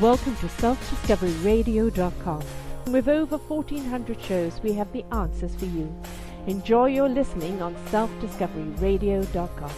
[0.00, 2.42] Welcome to selfdiscoveryradio.com.
[2.92, 5.90] With over 1400 shows, we have the answers for you.
[6.46, 9.70] Enjoy your listening on selfdiscoveryradio.com.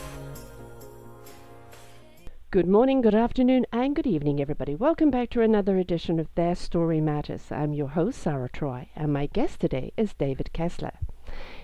[2.50, 4.74] Good morning, good afternoon, and good evening, everybody.
[4.74, 7.52] Welcome back to another edition of Their Story Matters.
[7.52, 10.94] I'm your host, Sarah Troy, and my guest today is David Kessler.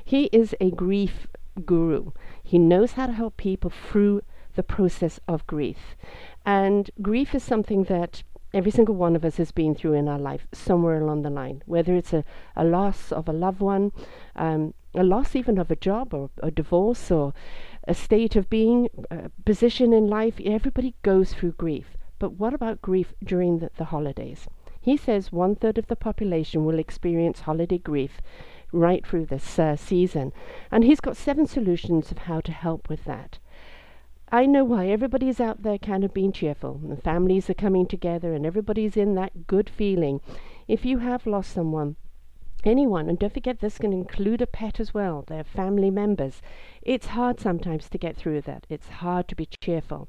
[0.05, 1.27] He is a grief
[1.64, 2.12] guru.
[2.41, 4.23] He knows how to help people through
[4.55, 5.96] the process of grief.
[6.46, 8.23] And grief is something that
[8.54, 11.62] every single one of us has been through in our life somewhere along the line,
[11.66, 13.92] whether it's a, a loss of a loved one,
[14.36, 17.34] um, a loss even of a job or a divorce or
[17.88, 20.40] a state of being, a position in life.
[20.44, 21.96] Everybody goes through grief.
[22.18, 24.46] But what about grief during the, the holidays?
[24.80, 28.20] He says one third of the population will experience holiday grief
[28.70, 30.32] right through this uh, season.
[30.70, 33.38] And he's got seven solutions of how to help with that.
[34.33, 38.33] I know why everybody's out there kind of being cheerful, and families are coming together,
[38.34, 40.20] and everybody's in that good feeling.
[40.67, 41.97] If you have lost someone,
[42.64, 46.41] anyone, and don't forget this can include a pet as well, their family members,
[46.83, 48.67] it's hard sometimes to get through that.
[48.69, 50.08] It's hard to be cheerful.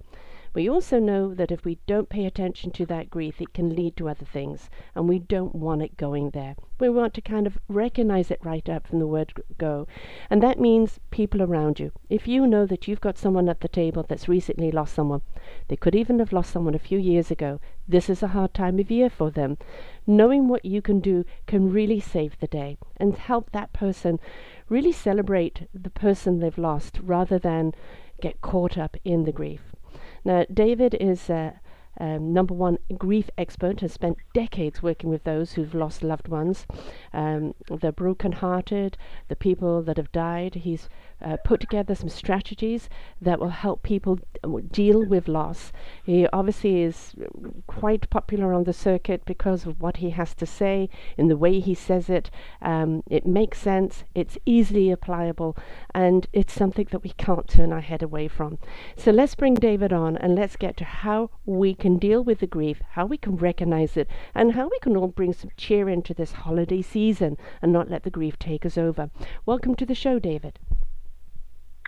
[0.55, 3.97] We also know that if we don't pay attention to that grief, it can lead
[3.97, 6.55] to other things, and we don't want it going there.
[6.79, 9.85] We want to kind of recognize it right up from the word go.
[10.29, 11.91] And that means people around you.
[12.09, 15.23] If you know that you've got someone at the table that's recently lost someone,
[15.67, 18.79] they could even have lost someone a few years ago, this is a hard time
[18.79, 19.57] of year for them.
[20.07, 24.21] Knowing what you can do can really save the day and help that person
[24.69, 27.73] really celebrate the person they've lost rather than
[28.21, 29.74] get caught up in the grief.
[30.25, 31.51] Now, David is uh,
[31.99, 36.65] um, number one grief expert, has spent decades working with those who've lost loved ones,
[37.13, 40.55] um, the broken-hearted, the people that have died.
[40.55, 40.89] He's
[41.23, 42.89] uh, put together some strategies
[43.21, 44.19] that will help people
[44.71, 45.71] deal with loss.
[46.03, 47.13] He obviously is
[47.67, 51.59] quite popular on the circuit because of what he has to say, in the way
[51.59, 52.29] he says it.
[52.61, 55.55] Um, it makes sense, it's easily applicable,
[55.93, 58.57] and it's something that we can't turn our head away from.
[58.97, 62.47] So let's bring David on and let's get to how we can deal with the
[62.47, 66.13] grief, how we can recognize it, and how we can all bring some cheer into
[66.13, 69.09] this holiday season and not let the grief take us over.
[69.45, 70.57] Welcome to the show, David.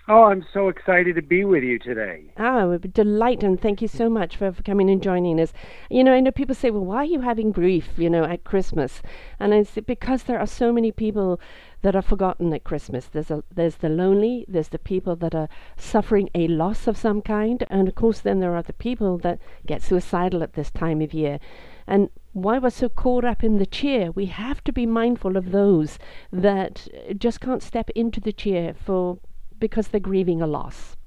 [0.09, 2.31] Oh, I'm so excited to be with you today.
[2.37, 5.51] Ah, a delight, and thank you so much for, for coming and joining us.
[5.89, 8.45] You know, I know people say, well, why are you having grief, you know, at
[8.45, 9.01] Christmas?
[9.37, 11.41] And it's because there are so many people
[11.81, 13.05] that are forgotten at Christmas.
[13.05, 17.21] There's, a, there's the lonely, there's the people that are suffering a loss of some
[17.21, 21.01] kind, and of course, then there are the people that get suicidal at this time
[21.01, 21.39] of year.
[21.85, 25.51] And why we're so caught up in the cheer, we have to be mindful of
[25.51, 25.97] those
[26.31, 29.19] that just can't step into the cheer for
[29.59, 30.97] because they're grieving a loss.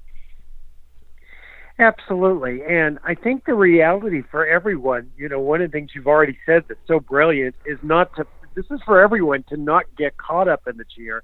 [1.79, 2.61] Absolutely.
[2.63, 6.37] And I think the reality for everyone, you know, one of the things you've already
[6.45, 10.47] said that's so brilliant is not to, this is for everyone to not get caught
[10.47, 11.23] up in the cheer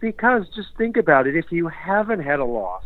[0.00, 1.36] because just think about it.
[1.36, 2.84] If you haven't had a loss,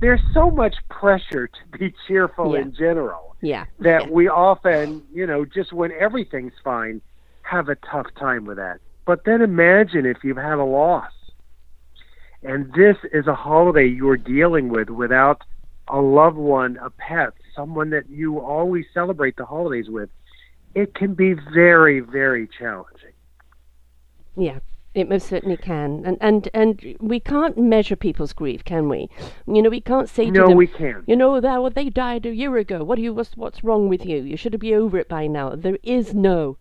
[0.00, 2.62] there's so much pressure to be cheerful Yeah.
[2.62, 3.64] in general Yeah.
[3.80, 4.10] that yeah.
[4.10, 7.00] we often, you know, just when everything's fine,
[7.42, 8.78] have a tough time with that.
[9.04, 11.12] But then imagine if you've had a loss
[12.42, 15.42] and this is a holiday you're dealing with without
[15.88, 20.10] a loved one, a pet, someone that you always celebrate the holidays with.
[20.74, 23.07] It can be very, very challenging.
[24.38, 24.60] Yeah,
[24.94, 29.08] it most certainly can, and and and we can't measure people's grief, can we?
[29.46, 31.04] You know, we can't say to No, them, we can't.
[31.08, 32.84] you know, that well, they died a year ago.
[32.84, 34.18] What do you what's what's wrong with you?
[34.22, 35.54] You should have be over it by now.
[35.56, 36.56] There is no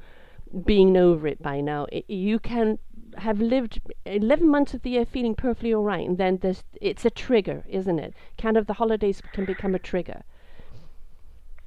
[0.65, 1.87] being over it by now.
[1.93, 2.79] I you can
[3.17, 7.03] have lived 11 months of the year feeling perfectly all right and then there's it's
[7.03, 10.23] a trigger isn't it kind of the holidays can become a trigger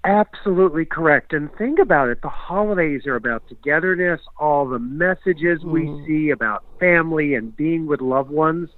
[0.04, 1.32] Absolutely correct.
[1.34, 6.06] And think about it the holidays are about togetherness, all the messages we Mhm.
[6.06, 8.70] see about family and being with loved ones.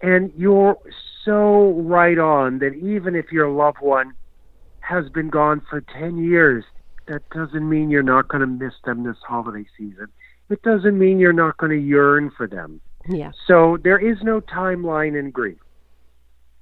[0.00, 0.76] And you're
[1.24, 4.14] so right on that even if your loved one
[4.80, 6.64] has been gone for 10 years,
[7.06, 10.12] that doesn't mean you're not going to miss them this holiday season.
[10.50, 12.80] It doesn't mean you're not going to yearn for them.
[13.08, 15.58] yeah So there is no timeline in grief.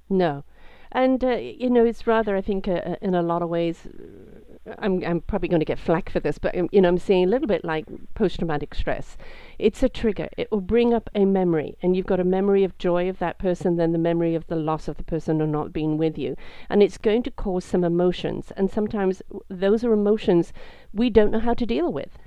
[0.09, 0.43] No,
[0.93, 3.85] and uh, you know it's rather I think uh, uh, in a lot of ways.
[3.85, 4.39] uh,
[4.77, 7.25] I'm I'm probably going to get flack for this, but um, you know I'm saying
[7.25, 9.17] a little bit like post-traumatic stress.
[9.59, 10.29] It's a trigger.
[10.37, 13.39] It will bring up a memory, and you've got a memory of joy of that
[13.39, 16.37] person, then the memory of the loss of the person or not being with you,
[16.69, 18.53] and it's going to cause some emotions.
[18.55, 20.53] And sometimes those are emotions
[20.93, 22.17] we don't know how to deal with.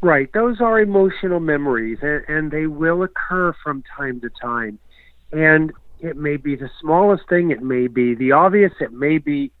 [0.00, 0.32] Right.
[0.32, 4.78] Those are emotional memories, and, and they will occur from time to time.
[5.32, 9.52] And it may be the smallest thing, it may be the obvious, it may be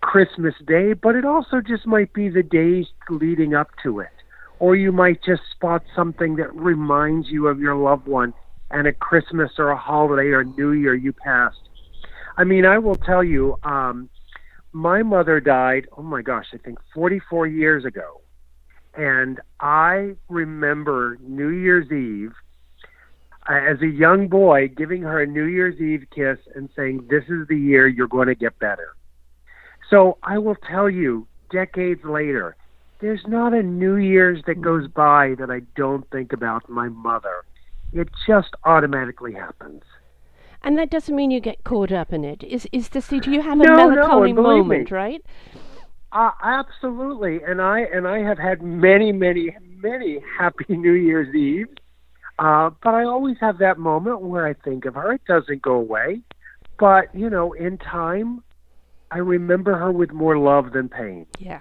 [0.00, 4.08] Christmas Day, but it also just might be the days leading up to it.
[4.58, 8.32] Or you might just spot something that reminds you of your loved one
[8.70, 11.68] and a Christmas or a holiday or New Year you passed.
[12.36, 14.08] I mean, I will tell you, um,
[14.72, 18.20] my mother died, oh my gosh, I think 44 years ago.
[18.94, 22.32] And I remember New Year's Eve
[23.48, 27.46] as a young boy giving her a New Year's Eve kiss and saying, This is
[27.48, 28.94] the year you're going to get better.
[29.90, 32.56] So I will tell you, decades later,
[33.00, 37.44] there's not a New Year's that goes by that I don't think about my mother.
[37.92, 39.82] It just automatically happens.
[40.62, 42.42] And that doesn't mean you get caught up in it.
[42.42, 43.20] Is is to see?
[43.20, 44.96] Do you have a No, no, melancholy believe moment, me.
[44.96, 45.24] right?
[46.10, 51.68] Uh, absolutely, and I and I have had many, many, many happy New Year's Eve.
[52.38, 55.12] Uh, but I always have that moment where I think of her.
[55.12, 56.20] It doesn't go away,
[56.78, 58.42] but you know, in time,
[59.10, 61.26] I remember her with more love than pain.
[61.38, 61.60] Yeah.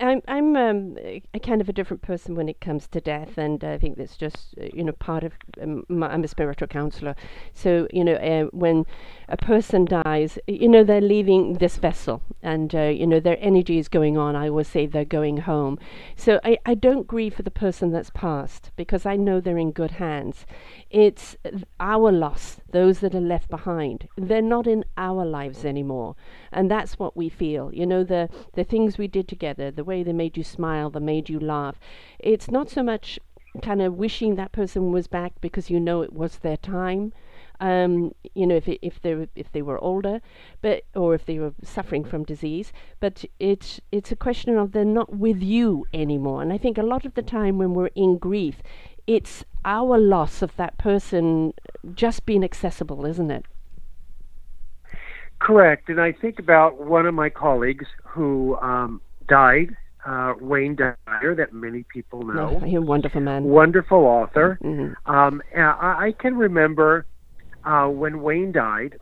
[0.00, 3.62] I'm I'm um, a kind of a different person when it comes to death, and
[3.64, 5.32] I think that's just uh, you know part of.
[5.60, 7.16] Um, my, I'm a spiritual counselor,
[7.52, 8.86] so you know uh, when
[9.28, 13.78] a person dies, you know they're leaving this vessel, and uh, you know their energy
[13.78, 14.36] is going on.
[14.36, 15.78] I always say they're going home,
[16.16, 19.72] so I I don't grieve for the person that's passed because I know they're in
[19.72, 20.46] good hands.
[20.90, 21.36] It's
[21.80, 24.08] our loss, those that are left behind.
[24.16, 26.16] They're not in our lives anymore,
[26.52, 27.72] and that's what we feel.
[27.72, 30.98] You know the the things we did together, the way they made you smile, they
[30.98, 31.78] made you laugh.
[32.18, 33.20] It's not so much
[33.62, 37.12] kind of wishing that person was back because you know it was their time.
[37.60, 40.20] Um, you know, if it, if they were, if they were older,
[40.60, 44.84] but or if they were suffering from disease, but it's it's a question of they're
[44.84, 46.42] not with you anymore.
[46.42, 48.56] And I think a lot of the time when we're in grief,
[49.06, 51.54] it's our loss of that person
[51.94, 53.44] just being accessible, isn't it?
[55.38, 59.76] Correct, and I think about one of my colleagues who um, died,
[60.06, 62.60] uh, Wayne Dyer, that many people know.
[62.62, 63.44] Oh, you're a wonderful man.
[63.44, 64.58] Wonderful author.
[64.62, 64.94] Mhm.
[65.06, 67.06] Um, I, I can remember
[67.64, 68.98] uh, when Wayne died,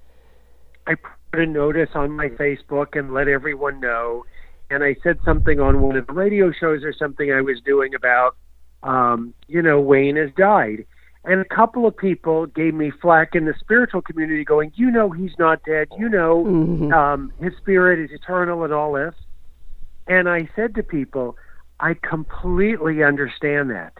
[0.87, 4.25] I put a notice on my Facebook and let everyone know.
[4.71, 7.95] And I said something on one of the radio shows or something I was doing
[7.95, 8.37] about,
[8.83, 10.85] um, you know, Wayne has died.
[11.25, 15.11] And a couple of people gave me flack in the spiritual community going, you know,
[15.11, 15.87] he's not dead.
[15.97, 16.93] You know, Mhm.
[16.93, 19.15] um, his spirit is eternal and all this.
[20.09, 21.37] And I said to people,
[21.79, 23.93] I completely understand that.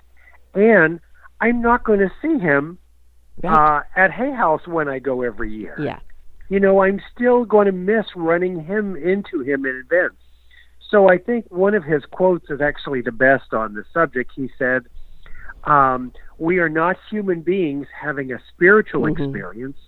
[0.55, 1.01] And
[1.41, 2.79] I'm not going to see him
[3.43, 3.53] Right.
[3.53, 5.75] uh, at Hay House when I go every year.
[5.79, 5.99] yeah.
[6.49, 10.22] You know, I'm still going to miss running him into him in events.
[10.93, 14.31] So I think one of his quotes is actually the best on the subject.
[14.37, 14.83] He said,
[15.65, 19.13] um, "We are not human beings having a spiritual Mhm.
[19.13, 19.79] experience.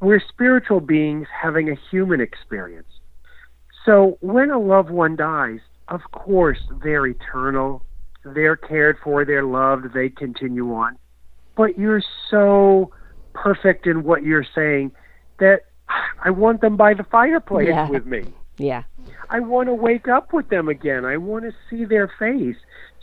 [0.00, 3.00] We're spiritual beings having a human experience."
[3.84, 7.84] So when a loved one dies, of course they're eternal.
[8.24, 9.24] They're cared for.
[9.24, 9.92] They're loved.
[9.92, 10.96] They continue on
[11.56, 12.90] but you're so
[13.32, 14.92] perfect in what you're saying
[15.38, 15.62] that
[16.22, 17.88] I want them by the fireplace Yeah.
[17.88, 18.24] with me.
[18.56, 18.84] Yeah.
[19.30, 21.04] I want to wake up with them again.
[21.04, 22.56] I want to see their face.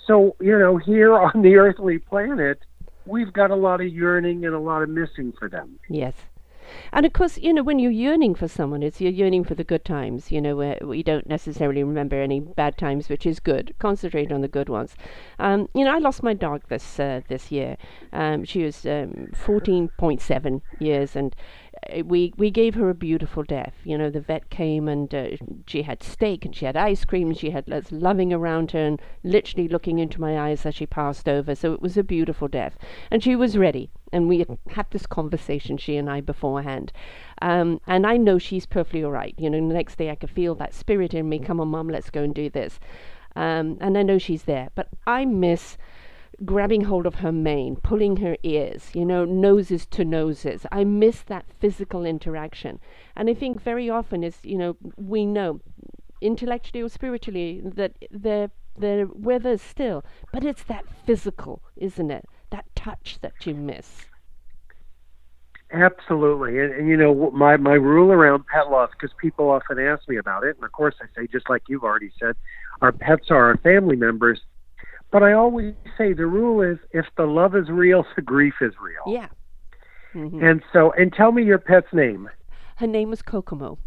[0.07, 2.59] So, you know, here on the earthly planet,
[3.05, 5.79] we've got a lot of yearning and a lot of missing for them.
[5.89, 6.13] Yes.
[6.93, 9.63] And of course, you know, when you're yearning for someone, it's you're yearning for the
[9.63, 13.75] good times, you know, where we don't necessarily remember any bad times, which is good.
[13.79, 14.95] Concentrate on the good ones.
[15.39, 17.77] Um, you know, I lost my dog this uh, this year.
[18.13, 21.35] Um, she was um, 14.7 years, and
[22.05, 23.73] we we gave her a beautiful death.
[23.83, 25.29] You know, the vet came and uh,
[25.65, 28.79] she had steak and she had ice cream and she had us loving around her
[28.79, 31.55] and literally looking into my eyes as she passed over.
[31.55, 32.77] So it was a beautiful death,
[33.09, 33.89] and she was ready.
[34.13, 36.91] And we had had this conversation, she and I, beforehand.
[37.41, 39.33] Um, and I know she's perfectly all right.
[39.37, 41.39] You know, the next day I could feel that spirit in me.
[41.39, 42.79] Come on, mum, let's go and do this.
[43.37, 44.69] Um, and I know she's there.
[44.75, 45.77] But I miss
[46.43, 50.65] grabbing hold of her mane, pulling her ears, you know, noses to noses.
[50.71, 52.79] I miss that physical interaction.
[53.15, 55.61] And I think very often is, you know, we know
[56.21, 60.03] intellectually or spiritually that they're they're with us still.
[60.31, 62.25] But it's that physical, isn't it?
[62.51, 64.05] That touch that you miss.
[65.73, 70.07] Absolutely, and, and you know my my rule around pet loss because people often ask
[70.09, 72.35] me about it, and of course I say just like you've already said,
[72.81, 74.41] our pets are our family members.
[75.11, 78.73] But I always say the rule is if the love is real, the grief is
[78.81, 79.13] real.
[79.13, 79.27] Yeah.
[80.13, 82.29] hmm And so, and tell me your pet's name.
[82.77, 83.77] Her name was Kokomo.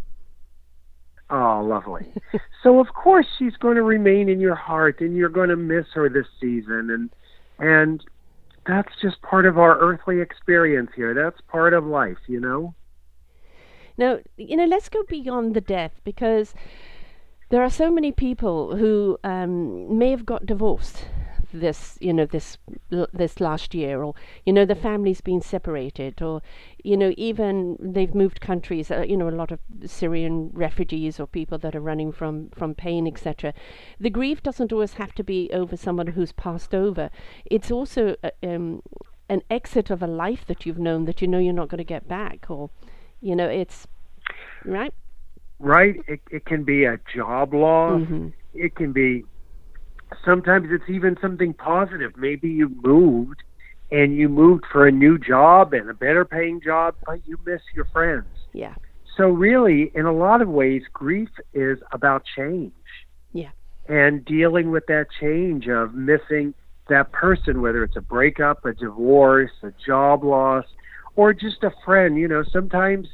[1.31, 2.13] Oh, lovely.
[2.63, 5.87] so of course she's going to remain in your heart, and you're going to miss
[5.95, 7.11] her this season, and
[7.59, 8.05] and
[8.67, 11.15] that's just part of our earthly experience here.
[11.15, 12.75] That's part of life, you know.
[13.97, 16.55] Now, you know, let's go beyond the death because
[17.51, 21.07] there are so many people who um, may have got divorced
[21.53, 22.59] this you know this
[23.13, 26.43] this last year or you know the family's been separated or
[26.83, 31.27] you know even they've moved countries uh, you know a lot of Syrian refugees or
[31.27, 33.55] people that are running from from pain etc
[34.01, 37.11] the grief doesn't always have to be over someone who's passed over.
[37.45, 38.83] It's also uh, um,
[39.29, 41.85] an exit of a life that you've known that you know you're not going to
[41.85, 42.71] get back or
[43.21, 43.87] you know it's
[44.65, 44.93] right
[45.59, 48.29] right it, it can be a job loss mm-hmm.
[48.55, 49.25] it can be
[50.25, 52.17] sometimes it's even something positive.
[52.17, 53.43] Maybe you moved
[53.91, 57.61] and you moved for a new job and a better paying job, but you miss
[57.75, 58.27] your friends.
[58.53, 58.75] Yeah.
[59.17, 62.73] So really, in a lot of ways, grief is about change.
[63.33, 63.51] Yeah.
[63.89, 66.55] And dealing with that change of missing
[66.89, 70.65] that person, whether it's a breakup, a divorce, a job loss,
[71.17, 72.17] or just a friend.
[72.17, 73.09] You know, sometimes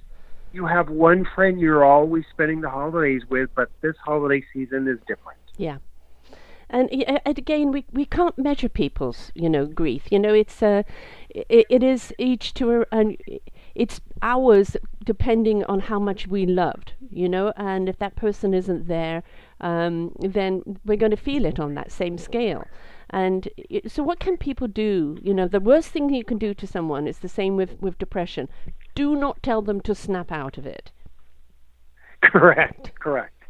[0.53, 4.99] you have one friend you're always spending the holidays with, but this holiday season is
[5.07, 5.39] different.
[5.57, 5.79] Yeah.
[6.73, 6.89] And,
[7.27, 10.05] and again we, we can't measure people's you know grief.
[10.11, 10.85] You know it's uh,
[11.29, 13.17] it, it is each to and
[13.75, 17.53] it's ours depending on how much we loved you know?
[17.57, 19.25] And if that person isn't there
[19.61, 22.65] um, then we're going to feel it on that same scale.
[23.11, 23.49] And
[23.89, 25.19] so what can people do?
[25.21, 27.99] You know the worst thing you can do to someone is the same with with
[27.99, 28.49] depression
[29.01, 30.91] do not tell them to snap out of it
[32.23, 33.43] correct correct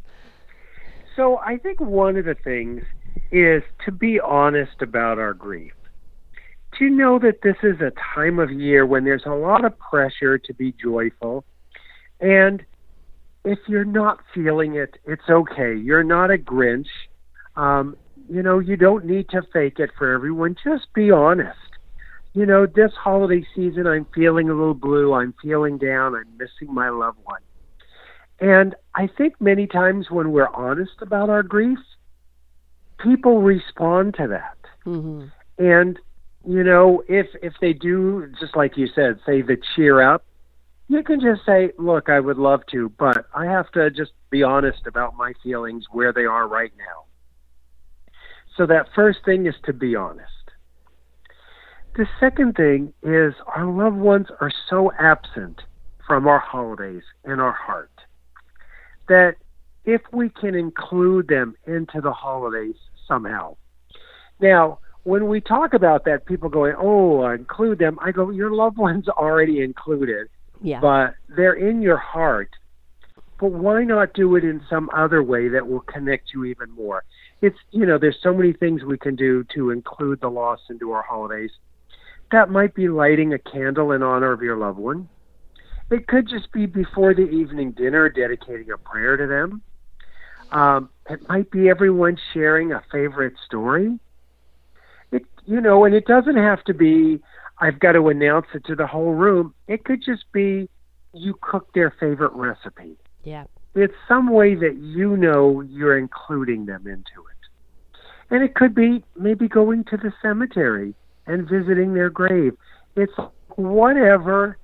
[1.16, 2.82] so i think one of the things
[3.30, 5.72] is to be honest about our grief.
[6.78, 10.38] To know that this is a time of year when there's a lot of pressure
[10.38, 11.44] to be joyful.
[12.20, 12.64] And
[13.44, 15.76] if you're not feeling it, it's okay.
[15.76, 16.86] You're not a Grinch.
[17.56, 17.96] Um,
[18.28, 20.56] you know, you don't need to fake it for everyone.
[20.62, 21.58] Just be honest.
[22.32, 25.12] You know, this holiday season, I'm feeling a little blue.
[25.12, 26.14] I'm feeling down.
[26.14, 27.40] I'm missing my loved one.
[28.40, 31.78] And I think many times when we're honest about our grief,
[32.98, 34.56] people respond to that.
[34.86, 35.26] Mm-hmm.
[35.58, 35.98] And
[36.46, 40.24] you know, if if they do, just like you said, say the cheer up,
[40.88, 44.42] you can just say, "Look, I would love to, but I have to just be
[44.42, 47.04] honest about my feelings where they are right now."
[48.56, 50.32] So that first thing is to be honest.
[51.96, 55.62] The second thing is our loved ones are so absent
[56.06, 57.90] from our holidays and our heart
[59.08, 59.36] that
[59.84, 62.76] if we can include them into the holidays
[63.08, 63.56] somehow.
[64.40, 68.78] Now, when we talk about that, people going, "Oh, include them." I go, "Your loved
[68.78, 70.28] ones already included,
[70.60, 70.80] yeah.
[70.80, 72.50] but they're in your heart.
[73.40, 77.02] But why not do it in some other way that will connect you even more?"
[77.40, 80.92] It's you know, there's so many things we can do to include the loss into
[80.92, 81.50] our holidays.
[82.32, 85.08] That might be lighting a candle in honor of your loved one.
[85.90, 89.62] It could just be before the evening dinner, dedicating a prayer to them.
[90.52, 93.98] Um, it might be everyone sharing a favorite story.
[95.10, 97.20] It, you know, and it doesn't have to be.
[97.58, 99.54] I've got to announce it to the whole room.
[99.66, 100.68] It could just be
[101.12, 102.96] you cook their favorite recipe.
[103.24, 103.44] Yeah.
[103.74, 108.30] It's some way that you know you're including them into it.
[108.30, 110.94] And it could be maybe going to the cemetery
[111.30, 112.54] and visiting their grave.
[112.96, 113.12] It's
[113.54, 114.58] whatever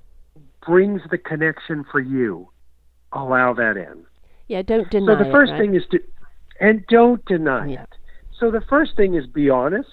[0.66, 2.50] brings the connection for you.
[3.12, 4.04] Allow that in.
[4.48, 5.60] Yeah, don't deny So the first it, right?
[5.60, 6.00] thing is to,
[6.60, 7.82] and don't deny Yeah.
[7.82, 7.88] it.
[8.38, 9.88] So the first thing is be honest.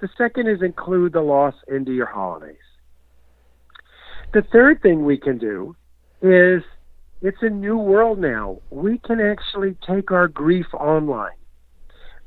[0.00, 2.56] The second is include the loss into your holidays.
[4.32, 5.74] The third thing we can do
[6.22, 6.62] is
[7.20, 8.60] it's a new world now.
[8.70, 11.30] We can actually take our grief online.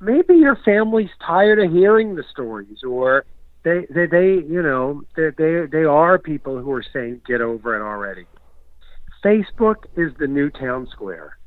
[0.01, 3.25] Maybe your family's tired of hearing the stories or
[3.63, 7.75] they they, they you know they, they they are people who are saying get over
[7.75, 8.25] it already.
[9.23, 11.37] Facebook is the new town square.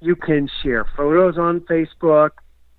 [0.00, 2.30] You can share photos on Facebook.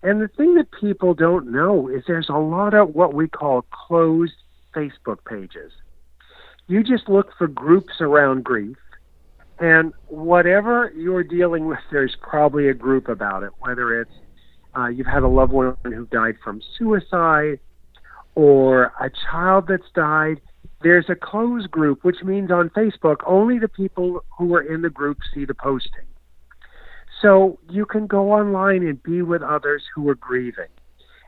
[0.03, 3.63] And the thing that people don't know is there's a lot of what we call
[3.63, 4.33] closed
[4.73, 5.71] Facebook pages.
[6.67, 8.77] You just look for groups around grief,
[9.59, 14.11] and whatever you're dealing with, there's probably a group about it, whether it's
[14.77, 17.59] uh, you've had a loved one who died from suicide
[18.37, 20.39] or a child that's died.
[20.83, 24.91] There's a closed group, which means on Facebook, only the people who are in the
[24.91, 26.05] group see the posting.
[27.19, 30.69] So you can go online and be with others who are grieving.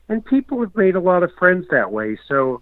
[0.07, 2.15] And people have made a lot of friends that way.
[2.27, 2.61] So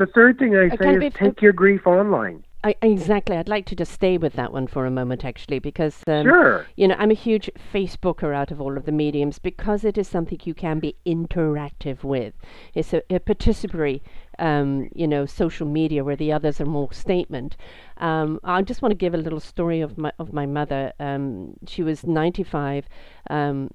[0.00, 2.44] the third thing I say is bef- take your grief online.
[2.66, 3.36] I, exactly.
[3.36, 6.66] I'd like to just stay with that one for a moment, actually, because um, Sure.
[6.74, 10.08] you know I'm a huge Facebooker out of all of the mediums because it is
[10.08, 12.34] something you can be interactive with.
[12.74, 14.00] It's a, a participatory,
[14.40, 17.56] um, you know, social media where the others are more statement.
[17.98, 20.92] Um, I just want to give a little story of my of my mother.
[20.98, 22.88] Um, she was 95.
[23.30, 23.70] Um,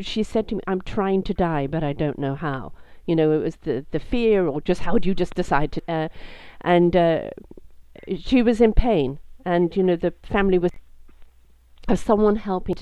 [0.00, 2.72] she said to me, "I'm trying to die, but I don't know how."
[3.06, 5.82] You know, it was the the fear, or just how do you just decide to?
[5.88, 6.08] Uh,
[6.62, 7.30] and uh,
[8.14, 10.70] she was in pain, and you know the family was
[11.88, 12.76] of someone helping.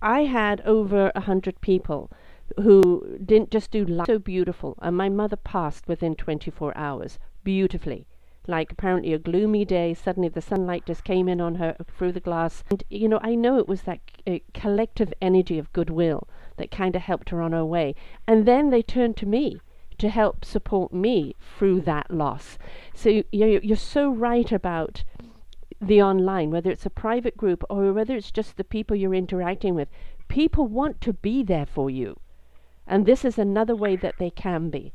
[0.00, 2.10] I had over a hundred people
[2.56, 8.06] who didn't just do life so beautiful, and my mother passed within 24 hours beautifully.
[8.46, 12.20] Like apparently a gloomy day, suddenly the sunlight just came in on her through the
[12.20, 16.70] glass, and you know I know it was that uh, collective energy of goodwill that
[16.70, 17.94] kind of helped her on her way,
[18.26, 19.60] and then they turned to me
[20.02, 22.58] to help support me through that loss.
[22.92, 25.04] So you, you- you're so right about
[25.80, 29.76] the online, whether it's a private group or whether it's just the people you're interacting
[29.76, 29.88] with.
[30.26, 32.18] People want to be there for you.
[32.84, 34.92] And this is another way that they can be.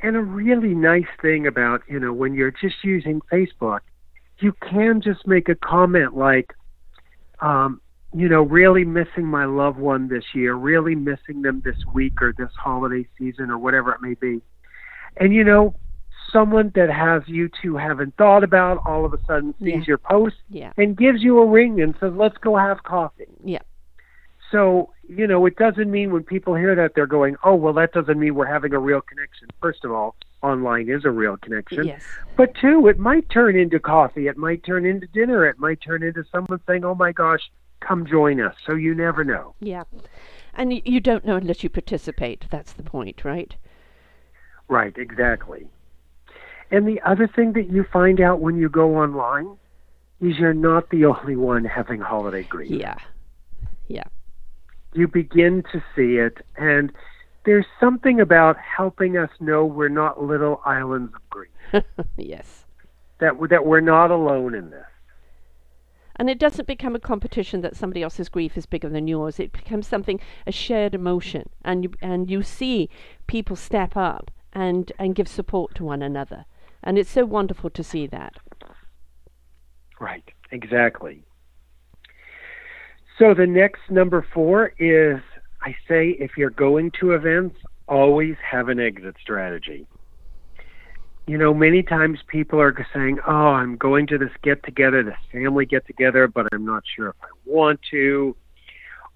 [0.00, 3.80] And a really nice thing about, you know, when you're just using Facebook,
[4.40, 6.52] you can just make a comment like,
[7.40, 7.80] um,
[8.14, 12.32] you know, really missing my loved one this year, really missing them this week or
[12.32, 14.40] this holiday season or whatever it may be.
[15.16, 15.74] And, you know,
[16.32, 19.84] someone that has you two haven't thought about all of a sudden sees Yeah.
[19.86, 20.72] your post Yeah.
[20.76, 23.26] and gives you a ring and says, let's go have coffee.
[23.44, 23.62] Yeah.
[24.52, 27.92] So, you know, it doesn't mean when people hear that they're going, oh, well, that
[27.92, 29.48] doesn't mean we're having a real connection.
[29.60, 31.86] First of all, online is a real connection.
[31.86, 32.02] Yes.
[32.36, 34.28] But two, it might turn into coffee.
[34.28, 35.44] It might turn into dinner.
[35.46, 37.50] It might turn into someone saying, oh my gosh,
[37.86, 38.54] come join us.
[38.66, 39.54] So you never know.
[39.60, 39.84] Yeah.
[40.54, 42.46] And you don't know unless you participate.
[42.50, 43.54] That's the point, right?
[44.68, 45.68] Right, exactly.
[46.70, 49.56] And the other thing that you find out when you go online
[50.20, 52.70] is you're not the only one having holiday grief.
[52.70, 52.96] Yeah.
[53.88, 54.04] Yeah.
[54.94, 56.90] you begin to see it and
[57.44, 61.84] there's something about helping us know we're not little islands of grief
[62.16, 62.64] yes.
[63.18, 64.86] that that we're not alone in this
[66.16, 69.40] And it doesn't become a competition that somebody else's grief is bigger than yours.
[69.40, 71.48] It becomes something, a shared emotion.
[71.64, 72.88] And you, and you see
[73.26, 76.44] people step up and, and give support to one another.
[76.82, 78.34] And it's so wonderful to see that.
[80.00, 81.22] right exactly
[83.18, 85.20] so the next number 4 is
[85.62, 87.56] i say if you're going to events
[87.88, 89.86] always have an exit strategy
[91.26, 95.14] you know many times people are saying oh i'm going to this get together this
[95.32, 98.36] family get together but i'm not sure if i want to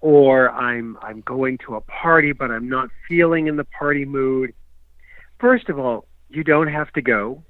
[0.01, 4.53] or I'm I'm going to a party but I'm not feeling in the party mood.
[5.39, 7.43] First of all, you don't have to go.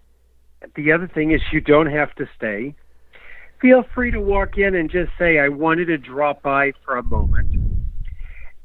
[0.75, 2.75] The other thing is you don't have to stay.
[3.61, 7.03] Feel free to walk in and just say I wanted to drop by for a
[7.03, 7.55] moment.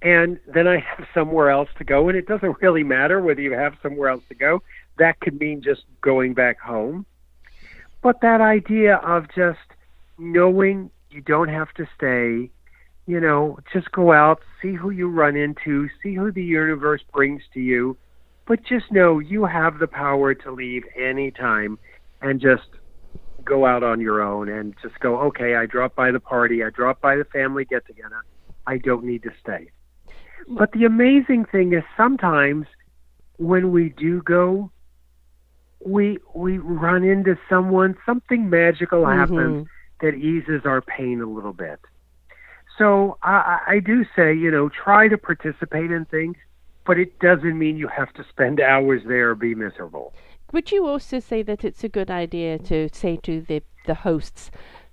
[0.03, 3.53] And then I have somewhere else to go and it doesn't really matter whether you
[3.53, 4.63] have somewhere else to go.
[4.99, 7.07] That could mean just going back home.
[8.03, 9.59] But that idea of just
[10.19, 12.51] knowing you don't have to stay
[13.07, 17.43] you know, just go out, see who you run into, see who the universe brings
[17.53, 17.97] to you,
[18.47, 21.79] but just know you have the power to leave anytime
[22.23, 22.69] and just
[23.45, 26.71] go out on your own and just go, okay, I dropped by the party, I
[26.71, 28.25] dropped by the family get together,
[28.67, 29.71] I don't need to stay.
[30.49, 32.67] But the amazing thing is sometimes
[33.37, 34.71] when we do go,
[35.85, 40.07] we we run into someone, something magical happens mm-hmm.
[40.07, 41.81] that eases our pain a little bit.
[42.79, 46.37] So I, I do say, you know, try to participate in things,
[46.85, 50.13] but it doesn't mean you have to spend hours there or be miserable.
[50.53, 54.51] Would you also say that it's a good idea to say to the, the hosts,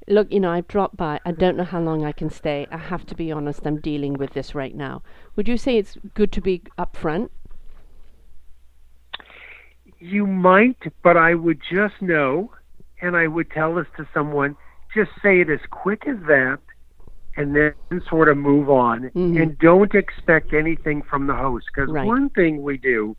[0.07, 2.67] look, you know, I've dropped by, I don't know how long I can stay.
[2.71, 5.01] I have to be honest, I'm dealing with this right now.
[5.35, 7.29] Would you say it's good to be upfront?
[10.01, 12.51] You might, but I would just know,
[13.01, 14.57] and I would tell this to someone,
[14.95, 16.57] just say it as quick as that,
[17.37, 17.73] and then
[18.09, 19.39] sort of move on, Mhm.
[19.39, 21.67] and don't expect anything from the host.
[21.73, 22.07] Because Right.
[22.07, 23.15] one thing we do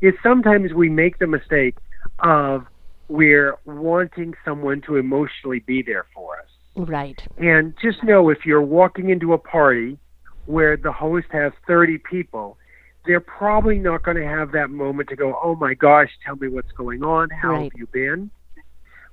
[0.00, 1.76] is sometimes we make the mistake
[2.20, 2.66] of
[3.08, 6.88] we're wanting someone to emotionally be there for us.
[6.88, 7.22] Right.
[7.36, 9.98] And just know if you're walking into a party
[10.46, 12.58] where the host has 30 people,
[13.06, 16.48] they're probably not going to have that moment to go, oh my gosh, tell me
[16.48, 17.30] what's going on.
[17.30, 17.62] How Right.
[17.64, 18.30] have you been?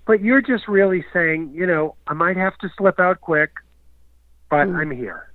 [0.05, 3.51] But you're just really saying, you know, I might have to slip out quick,
[4.49, 4.75] but Mm.
[4.75, 5.32] I'm here.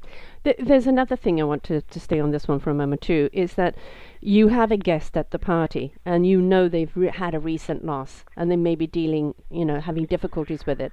[0.48, 3.02] Th- there's another thing I want to, to stay on this one for a moment
[3.02, 3.28] too.
[3.34, 3.74] Is that
[4.22, 7.84] you have a guest at the party and you know they've re- had a recent
[7.84, 10.90] loss and they may be dealing, you know, having difficulties with it.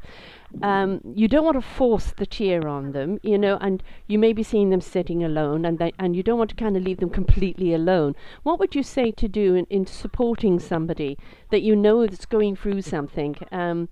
[0.62, 4.34] Um, you don't want to force the cheer on them, you know, and you may
[4.34, 7.00] be seeing them sitting alone and they, and you don't want to kind of leave
[7.00, 8.14] them completely alone.
[8.44, 11.18] What would you say to do in, in supporting somebody
[11.50, 13.38] that you know is going through something?
[13.54, 13.88] Um,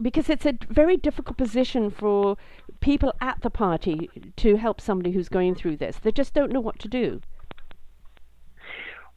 [0.00, 2.36] because it's a very difficult position for
[2.82, 5.96] people at the party to help somebody who's going through this.
[6.02, 7.22] They just don't know what to do.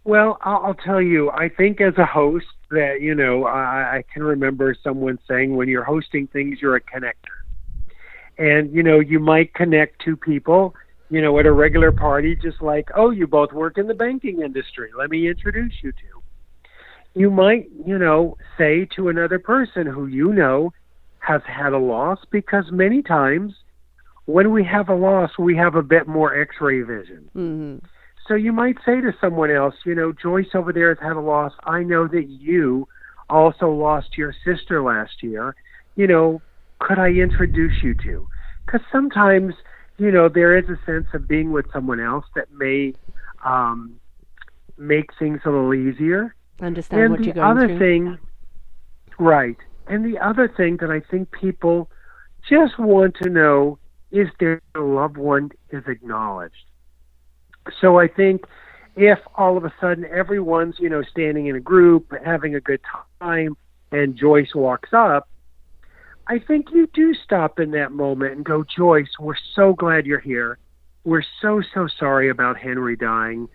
[0.05, 4.21] Well, I'll, tell you, I think as a host that, you know, I, I can
[4.21, 7.41] remember someone saying when you're hosting things, you're a connector.
[8.37, 10.75] And, you know, you might connect two people,
[11.09, 14.41] you know, at a regular party, just like, oh, you both work in the banking
[14.41, 14.91] industry.
[14.95, 15.97] Let me introduce you to.
[17.15, 20.71] You might, you know, say to another person who you know
[21.25, 23.53] has had a loss because many times
[24.25, 27.29] when we have a loss, we have a bit more x ray vision.
[27.35, 27.85] Mm-hmm
[28.27, 31.19] so you might say to someone else, you know, Joyce over there has had a
[31.19, 31.53] loss.
[31.63, 32.87] I know that you
[33.29, 35.55] also lost your sister last year.
[35.95, 36.41] You know,
[36.79, 38.27] could I introduce you to?
[38.65, 39.53] Because sometimes,
[39.97, 42.95] you know, there is a sense of being with someone else that may
[43.45, 43.99] um,
[44.77, 46.35] make things a little easier.
[46.59, 47.67] Understand and what you're going through.
[47.67, 48.17] The other thing,
[49.19, 49.57] right?
[49.87, 51.89] And the other thing that I think people
[52.49, 53.79] just want to know
[54.11, 56.65] is their loved one is acknowledged.
[57.81, 58.45] So I think
[58.95, 62.81] if all of a sudden everyone's, you know, standing in a group, having a good
[63.21, 63.57] time,
[63.91, 65.27] and Joyce walks up,
[66.27, 70.19] I think you do stop in that moment and go, Joyce, we're so glad you're
[70.19, 70.57] here.
[71.03, 73.47] We're so, so sorry about Henry dying.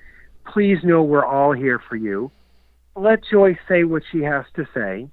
[0.47, 2.31] Please know we're all here for you.
[2.95, 5.09] Let Joyce say what she has to say.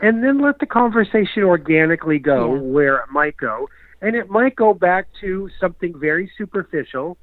[0.00, 2.60] And then let the conversation organically go Yeah.
[2.60, 3.68] where it might go.
[4.02, 7.16] And it might go back to something very superficial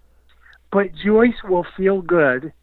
[0.71, 2.53] but Joyce will feel good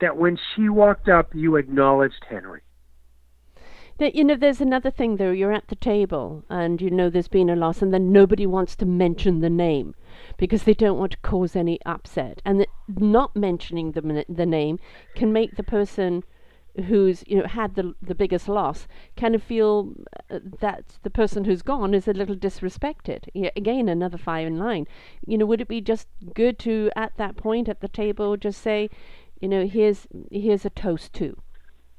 [0.00, 2.62] that when she walked up, you acknowledged Henry.
[3.98, 5.30] That you know, there's another thing though.
[5.30, 8.74] You're at the table, and you know there's been a loss, and then nobody wants
[8.76, 9.94] to mention the name
[10.38, 14.80] because they don't want to cause any upset, and that not mentioning the the name
[15.14, 16.24] can make the person
[16.86, 19.92] who's you know had the the biggest loss kind of feel
[20.30, 23.28] uh, that the person who's gone is a little disrespected.
[23.34, 24.86] Yeah, again, another five in line.
[25.26, 28.62] You know, would it be just good to at that point at the table just
[28.62, 28.88] say,
[29.40, 31.36] you know, here's here's a toast to,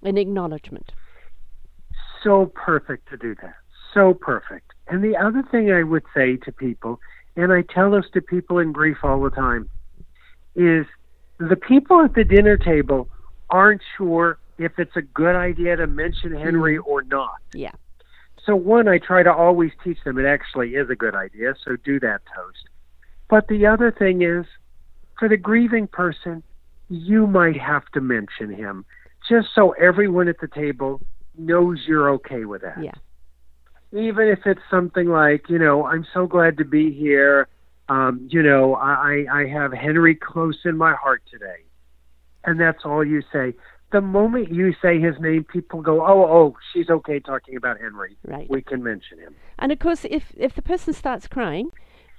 [0.01, 0.91] an acknowledgement.
[2.23, 3.55] So perfect to do that.
[3.93, 4.71] So perfect.
[4.87, 6.99] And the other thing I would say to people,
[7.35, 9.69] and I tell this to people in grief all the time,
[10.55, 10.85] is
[11.37, 13.09] the people at the dinner table
[13.49, 17.37] aren't sure if it's a good idea to mention Henry or not.
[17.53, 17.71] Yeah.
[18.45, 21.77] So, one, I try to always teach them it actually is a good idea, so
[21.77, 22.69] do that toast.
[23.29, 24.45] But the other thing is,
[25.17, 26.43] for the grieving person,
[26.89, 28.85] you might have to mention him
[29.27, 31.01] just so everyone at the table
[31.37, 32.83] knows you're okay with that.
[32.83, 32.91] Yeah.
[33.97, 37.47] Even if it's something like, you know, I'm so glad to be here.
[37.89, 41.63] Um, you know, I, I have Henry close in my heart today.
[42.43, 43.53] And that's all you say
[43.93, 48.17] the moment you say his name, people go, "Oh, oh, she's okay talking about Henry.
[48.25, 48.49] Right.
[48.49, 51.69] We can mention him." And of course, if if the person starts crying,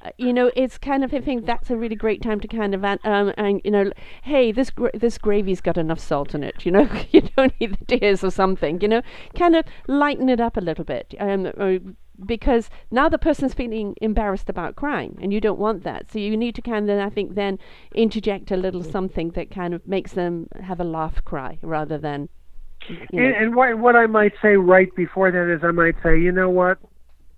[0.03, 2.75] uh, you know, it's kind of I think that's a really great time to kind
[2.75, 3.91] of um and you know,
[4.23, 6.55] hey, this gra- this gravy's got enough salt in it.
[6.65, 8.81] You know, you don't need the tears or something.
[8.81, 9.03] You know,
[9.37, 11.15] kind of lighten it up a little bit.
[11.19, 16.19] Um, because now the person's feeling embarrassed about crying and you don't want that so
[16.19, 17.59] you need to kind of i think then
[17.95, 22.29] interject a little something that kind of makes them have a laugh cry rather than.
[23.13, 26.31] And, and what what I might say right before that is I might say, you
[26.31, 26.79] know what,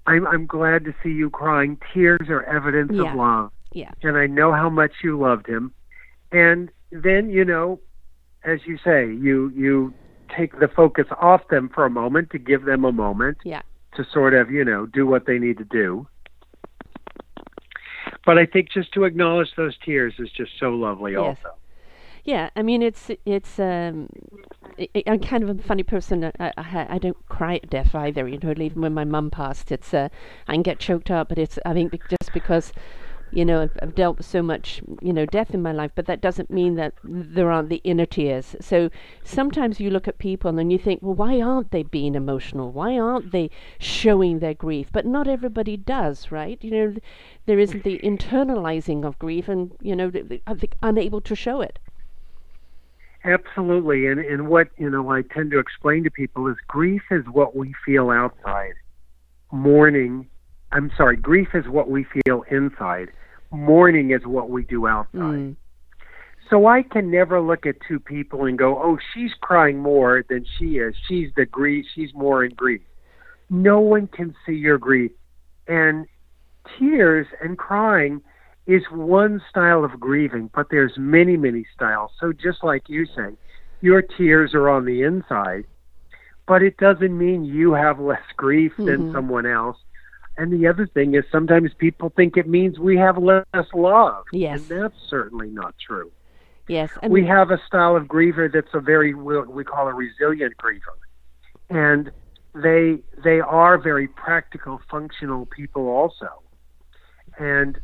[0.06, 1.78] I'm I'm glad to see you crying.
[1.94, 3.12] Tears are evidence Yeah.
[3.12, 5.72] of love, yeah and I know how much you loved him.
[6.32, 7.80] And then you know,
[8.44, 9.94] as you say, you you
[10.36, 13.62] take the focus off them for a moment to give them a moment yeah
[13.96, 16.06] to sort of, you know, do what they need to do.
[18.24, 21.38] But I think just to acknowledge those tears is just so lovely Yes.
[21.44, 21.56] also.
[22.24, 24.08] Yeah, I mean it's it's um,
[25.06, 26.24] I'm kind of a funny person.
[26.24, 28.26] I, I I I don't cry at death either.
[28.26, 30.08] You know, even when my mum passed, it's uh,
[30.48, 32.72] I can get choked up, but it's I think just because.
[33.32, 36.06] You know, I've, I've dealt with so much, you know, death in my life, but
[36.06, 38.54] that doesn't mean that there aren't the inner tears.
[38.60, 38.88] So
[39.24, 42.70] sometimes you look at people and you think, well, why aren't they being emotional?
[42.70, 44.88] Why aren't they showing their grief?
[44.92, 46.62] But not everybody does, right?
[46.62, 47.02] You know, th-
[47.46, 50.10] there isn't the internalizing of grief, and you know,
[50.82, 51.78] unable to show it.
[53.24, 54.06] Absolutely.
[54.06, 57.56] And and what, you know, I tend to explain to people is grief is what
[57.56, 58.74] we feel outside.
[59.50, 60.28] Mourning
[60.72, 63.10] I'm sorry, grief is what we feel inside.
[63.52, 65.14] mourning is what we do outside.
[65.14, 65.56] Mm.
[66.50, 70.44] So I can never look at two people and go, "Oh, she's crying more than
[70.58, 70.94] she is.
[71.08, 71.86] She's the grief.
[71.94, 72.82] She's more in grief."
[73.48, 75.12] No one can see your grief,
[75.68, 76.06] and
[76.76, 78.20] tears and crying
[78.66, 82.10] is one style of grieving, but there's many, many styles.
[82.20, 83.36] So just like you say,
[83.80, 85.64] your tears are on the inside,
[86.46, 89.12] but it doesn't mean you have less grief than Mhm.
[89.12, 89.78] someone else.
[90.38, 93.44] And the other thing is sometimes people think it means we have less
[93.74, 94.24] love.
[94.32, 94.68] Yes.
[94.70, 96.12] And that's certainly not true.
[96.68, 96.90] Yes.
[97.08, 100.96] We have a style of griever that's a very we call a resilient griever.
[101.70, 102.10] And
[102.54, 106.42] they they are very practical, functional people also.
[107.38, 107.78] And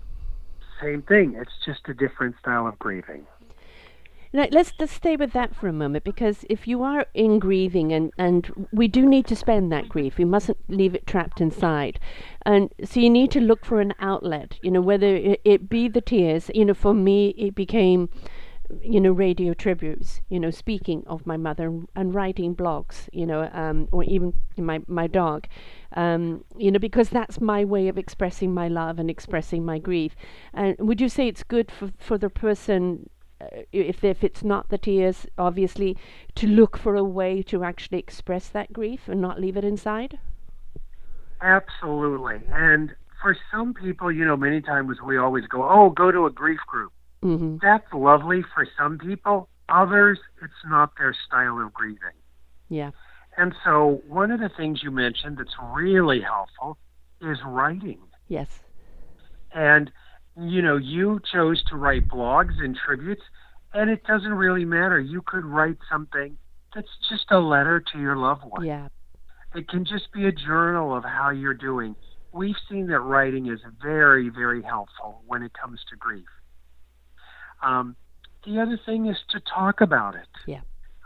[0.80, 3.26] same thing, it's just a different style of grieving.
[4.34, 7.92] Now, let's let's stay with that for a moment because if you are in grieving
[7.92, 12.00] and and we do need to spend that grief, we mustn't leave it trapped inside,
[12.46, 14.58] and so you need to look for an outlet.
[14.62, 16.50] You know, whether it, it be the tears.
[16.54, 18.08] You know, for me, it became,
[18.80, 20.22] you know, radio tributes.
[20.30, 23.10] You know, speaking of my mother and, and writing blogs.
[23.12, 25.46] You know, um, or even my my dog.
[25.94, 30.16] Um, you know, because that's my way of expressing my love and expressing my grief.
[30.54, 33.10] And would you say it's good for for the person
[33.72, 35.96] if if it's not the tears, obviously,
[36.34, 40.18] to look for a way to actually express that grief and not leave it inside.
[41.40, 42.40] Absolutely.
[42.52, 46.30] And for some people, you know, many times we always go, "Oh, go to a
[46.30, 47.58] grief group." Mm-hmm.
[47.62, 49.48] That's lovely for some people.
[49.68, 52.18] Others, it's not their style of grieving.
[52.68, 52.90] Yeah.
[53.36, 56.78] And so, one of the things you mentioned that's really helpful
[57.20, 57.98] is writing.
[58.28, 58.60] Yes.
[59.54, 59.90] And,
[60.36, 63.22] you know, you chose to write blogs and tributes,
[63.74, 64.98] and it doesn't really matter.
[64.98, 66.36] You could write something
[66.74, 68.64] that's just a letter to your loved one.
[68.64, 68.88] Yeah.
[69.54, 71.94] It can just be a journal of how you're doing.
[72.32, 76.24] We've seen that writing is very, very helpful when it comes to grief.
[77.62, 77.94] Um,
[78.46, 80.28] the other thing is to talk about it.
[80.46, 80.60] Yeah.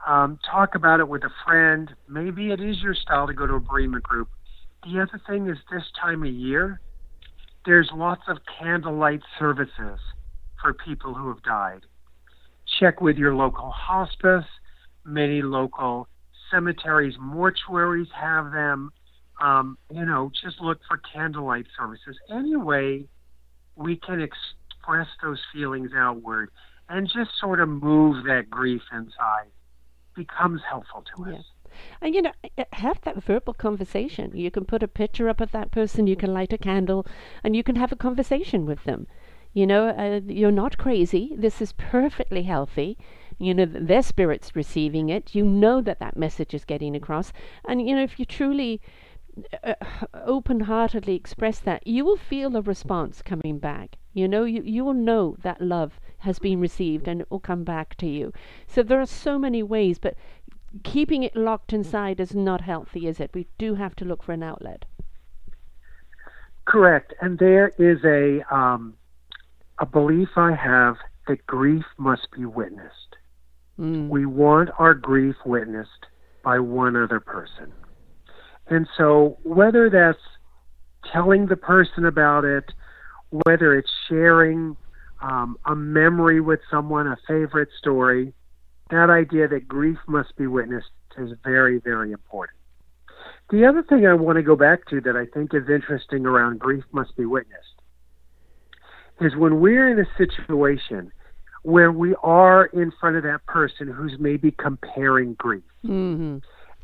[0.07, 1.93] Um, talk about it with a friend.
[2.09, 4.29] Maybe it is your style to go to a bereavement group.
[4.85, 6.81] The other thing is this time of year,
[7.67, 9.99] there's lots of candlelight services
[10.63, 11.81] for people who have died.
[12.81, 14.45] Check with your local hospice.
[15.05, 16.09] Many local
[16.51, 18.91] cemeteries, mortuaries have them.
[19.41, 22.17] Um, you know, just look for candlelight services.
[22.31, 23.05] Anyway,
[23.75, 26.51] we can express those feelings outward
[26.89, 29.51] and just sort of move that grief inside
[30.15, 31.45] becomes helpful to us.
[32.01, 34.31] And you know, uh, have that verbal conversation.
[34.35, 36.07] You can put a picture up of that person.
[36.07, 37.07] You can light a candle,
[37.43, 39.07] and you can have a conversation with them.
[39.53, 41.33] You know, uh, you're not crazy.
[41.37, 42.99] This is perfectly healthy.
[43.39, 45.35] You know, their spirit's receiving it.
[45.35, 47.33] You know that that message is getting across.
[47.67, 48.81] And you know, if you truly
[49.63, 49.75] uh,
[50.15, 53.97] open-heartedly express that, you will feel a response coming back.
[54.15, 57.65] You know, you you will know that love has been received, and it will come
[57.65, 58.33] back to you.
[58.67, 60.17] So there are so many ways, but
[60.83, 63.31] keeping it locked inside is not healthy, is it?
[63.35, 64.85] We do have to look for an outlet.
[66.65, 67.15] Correct.
[67.21, 68.95] And there is a um,
[69.79, 70.97] a belief I have
[71.29, 73.17] that grief must be witnessed.
[73.79, 74.09] Mm.
[74.09, 76.07] We want our grief witnessed
[76.43, 77.73] by one other person.
[78.69, 80.19] And so, whether that's
[81.13, 82.65] telling the person about it,
[83.31, 84.77] whether it's sharing
[85.23, 88.33] um, a memory with someone, a favorite story,
[88.91, 92.57] that idea that grief must be witnessed is very, very important.
[93.51, 96.59] The other thing I want to go back to that I think is interesting around
[96.59, 97.63] grief must be witnessed
[99.21, 101.11] is when we're in a situation
[101.63, 106.39] where we are in front of that person who's maybe comparing grief hmm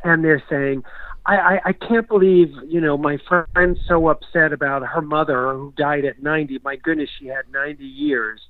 [0.05, 0.83] and they're saying,
[1.27, 5.73] I, I, I can't believe, you know, my friend's so upset about her mother who
[5.77, 6.59] died at 90.
[6.65, 8.41] My goodness, she had 90 years.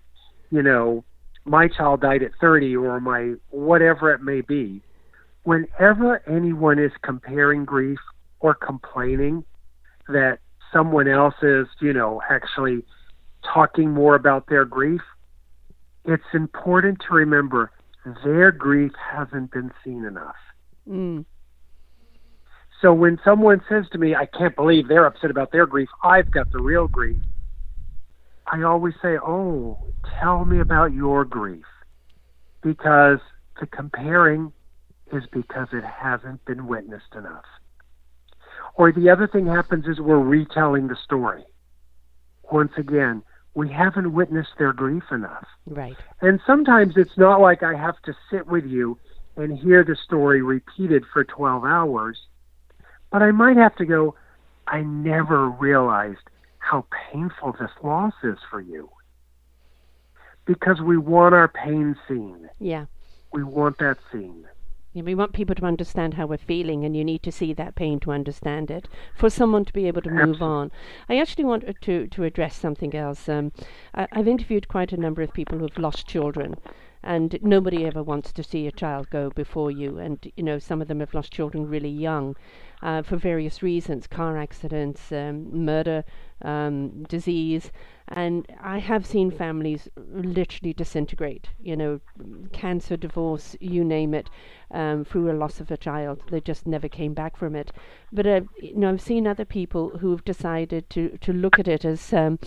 [0.50, 1.04] You know,
[1.44, 4.82] my child died at 30 or my whatever it may be.
[5.44, 7.98] Whenever anyone is comparing grief
[8.40, 9.44] or complaining
[10.08, 10.38] that
[10.72, 12.84] someone else is, you know, actually
[13.42, 15.00] talking more about their grief,
[16.04, 17.70] it's important to remember
[18.24, 20.36] their grief hasn't been seen enough.
[20.88, 21.24] Mm.
[22.80, 26.30] So when someone says to me, I can't believe they're upset about their grief, I've
[26.30, 27.18] got the real grief,
[28.46, 29.78] I always say, Oh,
[30.20, 31.64] tell me about your grief.
[32.62, 33.18] Because
[33.60, 34.52] the comparing
[35.12, 37.44] is because it hasn't been witnessed enough.
[38.74, 41.44] Or the other thing happens is we're retelling the story.
[42.50, 43.22] Once again,
[43.54, 45.46] we haven't witnessed their grief enough.
[45.66, 45.96] Right.
[46.20, 48.98] And sometimes it's not like I have to sit with you
[49.36, 52.18] and hear the story repeated for 12 hours,
[53.10, 54.14] but I might have to go,
[54.66, 56.20] I never realized
[56.62, 58.88] how painful this loss is for you.
[60.44, 62.48] because we want our pain seen.
[62.58, 62.86] Yeah.
[63.32, 64.46] We want that seen.
[64.92, 67.76] Yeah, we want people to understand how we're feeling, and you need to see that
[67.76, 70.46] pain to understand it for someone to be able to move Absolutely.
[70.46, 70.70] on.
[71.08, 73.28] I actually wanted to, to address something else.
[73.28, 73.52] Um,
[73.94, 76.56] I, I've interviewed quite a number of people who've lost children,
[77.04, 79.98] and nobody ever wants to see a child go before you.
[79.98, 82.36] And, you know, some of them have lost children really young
[82.82, 86.04] uh, for various reasons car accidents, um, murder,
[86.42, 87.72] um, disease.
[88.08, 92.00] And I have seen families literally disintegrate, you know,
[92.52, 94.28] cancer, divorce, you name it,
[94.70, 96.22] um, through a loss of a child.
[96.30, 97.72] They just never came back from it.
[98.12, 101.84] But, uh, you know, I've seen other people who've decided to, to look at it
[101.84, 102.38] as um,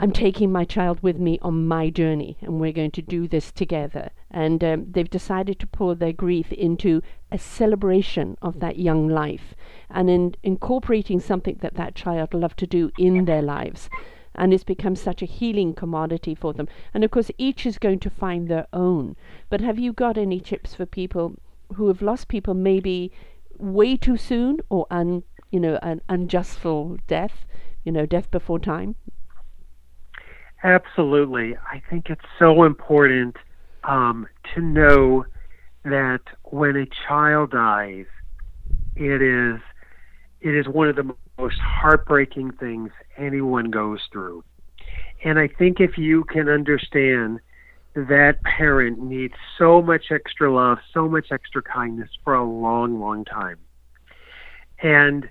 [0.00, 3.50] I'm taking my child with me on my journey, and we're going to do this
[3.50, 4.10] together.
[4.30, 9.54] And um, they've decided to pour their grief into a celebration of that young life
[9.90, 13.90] and in incorporating something that that child loved to do in their lives
[14.36, 16.68] and it's become such a healing commodity for them.
[16.94, 19.16] And of course, each is going to find their own.
[19.50, 21.34] But have you got any tips for people
[21.74, 23.10] who have lost people maybe
[23.58, 27.46] way too soon or un, you know, an unjustful death,
[27.84, 28.94] you know, death before time?
[30.62, 31.56] Absolutely.
[31.56, 33.36] I think it's so important
[33.84, 35.24] um, to know
[35.84, 38.06] that when a child dies,
[38.96, 39.60] it is
[40.40, 44.44] it is one of the most heartbreaking things anyone goes through.
[45.24, 47.40] And I think if you can understand
[47.94, 53.24] that parent needs so much extra love, so much extra kindness for a long, long
[53.24, 53.58] time.
[54.80, 55.28] And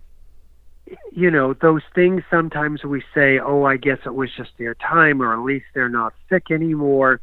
[1.11, 5.21] you know, those things sometimes we say, oh, I guess it was just their time,
[5.21, 7.21] or at least they're not sick anymore.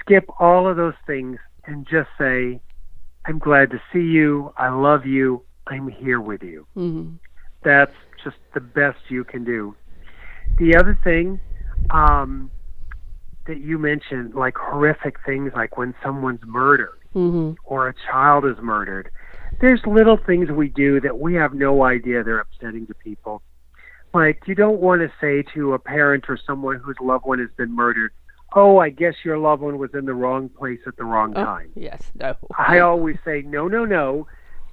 [0.00, 2.60] Skip all of those things and just say,
[3.26, 4.52] I'm glad to see you.
[4.56, 5.42] I love you.
[5.66, 6.66] I'm here with you.
[6.76, 7.14] Mm-hmm.
[7.64, 9.74] That's just the best you can do.
[10.58, 11.38] The other thing
[11.90, 12.50] um,
[13.46, 17.52] that you mentioned, like horrific things like when someone's murdered Mm-hmm.
[17.66, 19.10] or a child is murdered,
[19.62, 23.40] there's little things we do that we have no idea they're upsetting to people.
[24.12, 27.48] Like, you don't want to say to a parent or someone whose loved one has
[27.56, 28.10] been murdered,
[28.54, 31.44] Oh, I guess your loved one was in the wrong place at the wrong Oh,
[31.44, 31.70] time.
[31.74, 32.36] yes, no.
[32.58, 34.26] I always say, No, no, no.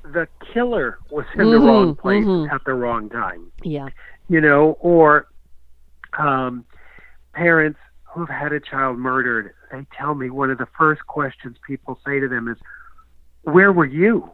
[0.04, 2.52] The killer was in the Mhm, wrong place mhm.
[2.52, 3.90] at the wrong time Yeah.
[4.28, 5.28] you know, or
[6.18, 6.66] um,
[7.34, 12.00] parents who've had a child murdered, they tell me one of the first questions people
[12.06, 12.58] say to them is,
[13.44, 14.32] Where were you?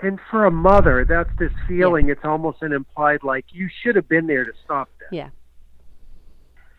[0.00, 4.08] And for a mother, that's this feeling, it's almost an implied like, you should have
[4.08, 5.08] been there to stop this.
[5.10, 5.30] Yeah.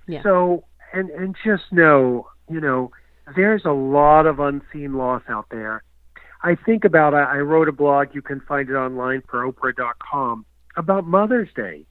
[0.08, 0.24] Yeah.
[0.24, 2.92] So, and, and just know, you know,
[3.36, 5.84] there's a lot of unseen loss out there.
[6.42, 10.46] I think about, I I wrote a blog, you can find it online for Oprah.com,
[10.78, 11.86] about Mother's Day.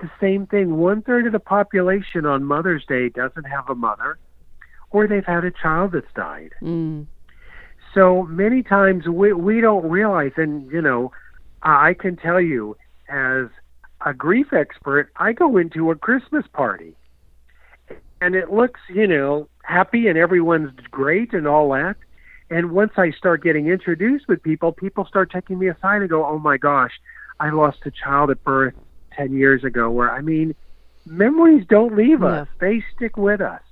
[0.00, 4.18] The same thing, one third of the population on Mother's Day doesn't have a mother,
[4.90, 6.50] or they've had a child that's died.
[6.62, 7.06] Mm.
[7.94, 11.12] So many times we, we don't realize, and you know,
[11.62, 12.76] I can tell you
[13.08, 13.46] as
[14.04, 16.94] a grief expert, I go into a Christmas party
[18.20, 21.96] and it looks, you know, happy and everyone's great and all that.
[22.50, 26.24] And once I start getting introduced with people, people start taking me aside and go,
[26.24, 26.92] oh my gosh,
[27.40, 28.74] I lost a child at birth
[29.14, 29.90] 10 years ago.
[29.90, 30.54] Where, I mean,
[31.06, 32.28] memories don't leave No.
[32.28, 33.62] us, they stick with us.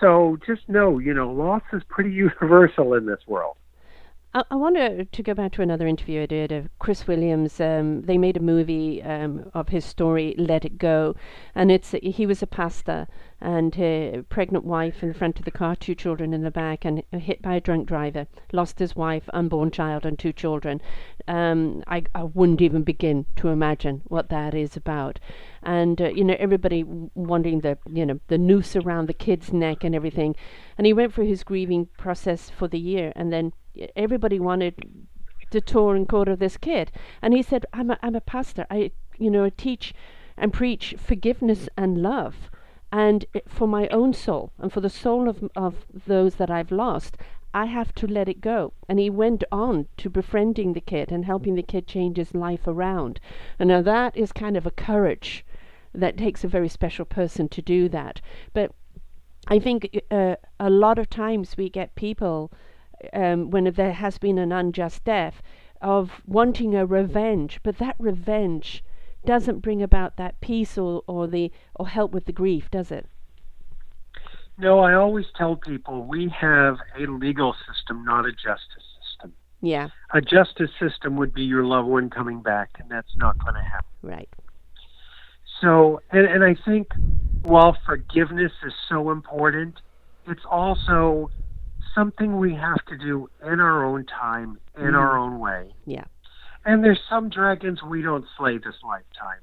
[0.00, 3.56] So just know, you know, loss is pretty universal in this world.
[4.34, 7.60] I, I want to, go back to another interview I did of Chris Williams.
[7.60, 11.16] Um, they made a movie um, of his story, Let It Go,
[11.54, 13.08] and it's he was a pastor
[13.40, 16.84] and a pregnant wife in the front of the car, two children in the back,
[16.84, 18.26] and hit by a drunk driver.
[18.52, 20.82] Lost his wife, unborn child, and two children.
[21.26, 25.20] Um, I, I wouldn't even begin to imagine what that is about.
[25.62, 29.52] And uh, you know, everybody w- wanting the you know the noose around the kid's
[29.54, 30.36] neck and everything.
[30.76, 33.52] And he went through his grieving process for the year, and then
[33.96, 34.74] everybody wanted
[35.50, 36.92] the tour and quarter of this kid.
[37.22, 38.66] And he said, "I'm a I'm a pastor.
[38.70, 39.94] I you know teach
[40.36, 42.50] and preach forgiveness and love."
[42.90, 47.18] And for my own soul and for the soul of, of those that I've lost,
[47.52, 48.72] I have to let it go.
[48.88, 52.66] And he went on to befriending the kid and helping the kid change his life
[52.66, 53.20] around.
[53.58, 55.44] And now that is kind of a courage
[55.94, 58.20] that takes a very special person to do that.
[58.52, 58.72] But
[59.48, 62.52] I think uh, a lot of times we get people,
[63.12, 65.42] um, when there has been an unjust death,
[65.80, 68.82] of wanting a revenge, but that revenge
[69.24, 73.06] doesn't bring about that peace or, or the or help with the grief, does it?
[74.58, 79.32] No, I always tell people we have a legal system, not a justice system.
[79.60, 83.54] Yeah, A justice system would be your loved one coming back, and that's not going
[83.54, 83.88] to happen.
[84.02, 84.28] right.
[85.60, 86.88] So, and, and I think
[87.42, 89.74] while forgiveness is so important,
[90.28, 91.30] it's also
[91.94, 94.96] something we have to do in our own time, in mm-hmm.
[94.96, 95.72] our own way.
[95.86, 96.04] Yeah.
[96.64, 99.40] And there's some dragons we don't slay this lifetime.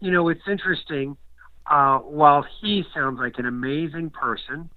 [0.00, 1.16] You know, it's interesting.
[1.70, 4.70] Uh, while he sounds like an amazing person,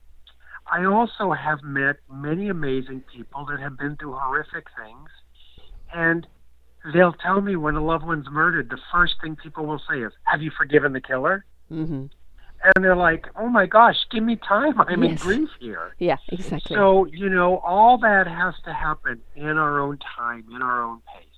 [0.71, 5.09] I also have met many amazing people that have been through horrific things,
[5.93, 6.27] and
[6.93, 10.13] they'll tell me when a loved one's murdered, the first thing people will say is,
[10.23, 12.05] "Have you forgiven the killer?" Mm-hmm.
[12.75, 14.79] And they're like, "Oh my gosh, give me time.
[14.81, 15.11] I'm yes.
[15.11, 16.75] in grief here." Yeah, exactly.
[16.75, 21.01] So you know, all that has to happen in our own time, in our own
[21.13, 21.28] pace.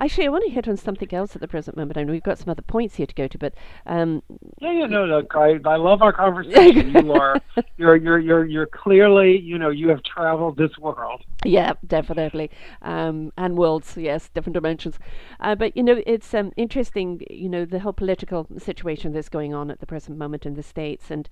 [0.00, 1.96] Actually, I want to hit on something else at the present moment.
[1.96, 3.54] I know we've got some other points here to go to, but
[3.86, 4.22] um,
[4.60, 6.92] yeah, yeah, no, no, I, I love our conversation.
[6.92, 7.40] you are,
[7.76, 11.22] you're, you're, you're, you're clearly, you know, you have traveled this world.
[11.44, 12.50] Yeah, definitely,
[12.82, 14.98] um, and worlds, yes, different dimensions.
[15.40, 19.54] Uh, but you know, it's um, interesting, you know, the whole political situation that's going
[19.54, 21.28] on at the present moment in the states, and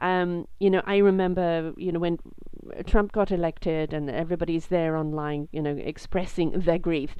[0.00, 2.18] um, you know, I remember, you know, when
[2.86, 7.14] Trump got elected and everybody's there online, you know, expressing their grief.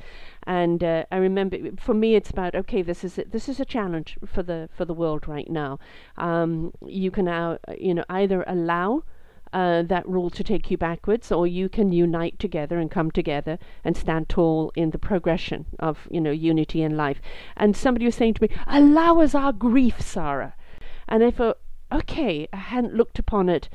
[0.44, 3.64] And uh, I remember, for me, it's about okay, this is a, this is a
[3.64, 5.78] challenge for the for the world right now.
[6.16, 9.04] Um, you can now, you know, either allow
[9.52, 13.58] uh, that rule to take you backwards, or you can unite together and come together
[13.84, 17.20] and stand tall in the progression of you know unity in life.
[17.56, 20.54] And somebody was saying to me, "Allow us our grief, Sarah."
[21.08, 21.58] And I thought,
[21.92, 23.68] okay, I hadn't looked upon it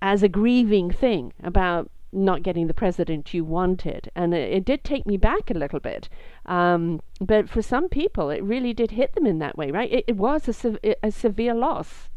[0.00, 4.10] as a grieving thing about not getting the president you wanted.
[4.14, 6.08] And it, it did take me back a little bit.
[6.46, 9.90] Um, but for some people, it really did hit them in that way, right?
[9.90, 12.10] It, it was a, sev- a severe loss.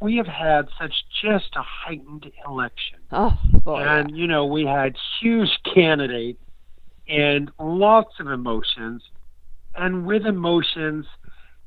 [0.00, 0.92] We have had such
[1.22, 2.98] just a heightened election.
[3.10, 3.80] Oh, boy.
[3.80, 6.38] And, you know, we had huge candidates
[7.08, 9.02] and lots of emotions.
[9.74, 11.06] And with emotions,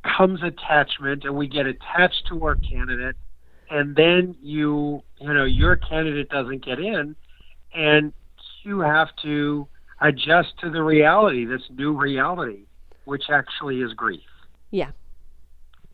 [0.03, 3.15] comes attachment and we get attached to our candidate
[3.69, 7.15] and then you you know your candidate doesn't get in
[7.73, 8.13] and
[8.63, 9.67] you have to
[10.01, 12.63] adjust to the reality this new reality
[13.05, 14.21] which actually is grief.
[14.69, 14.91] Yeah.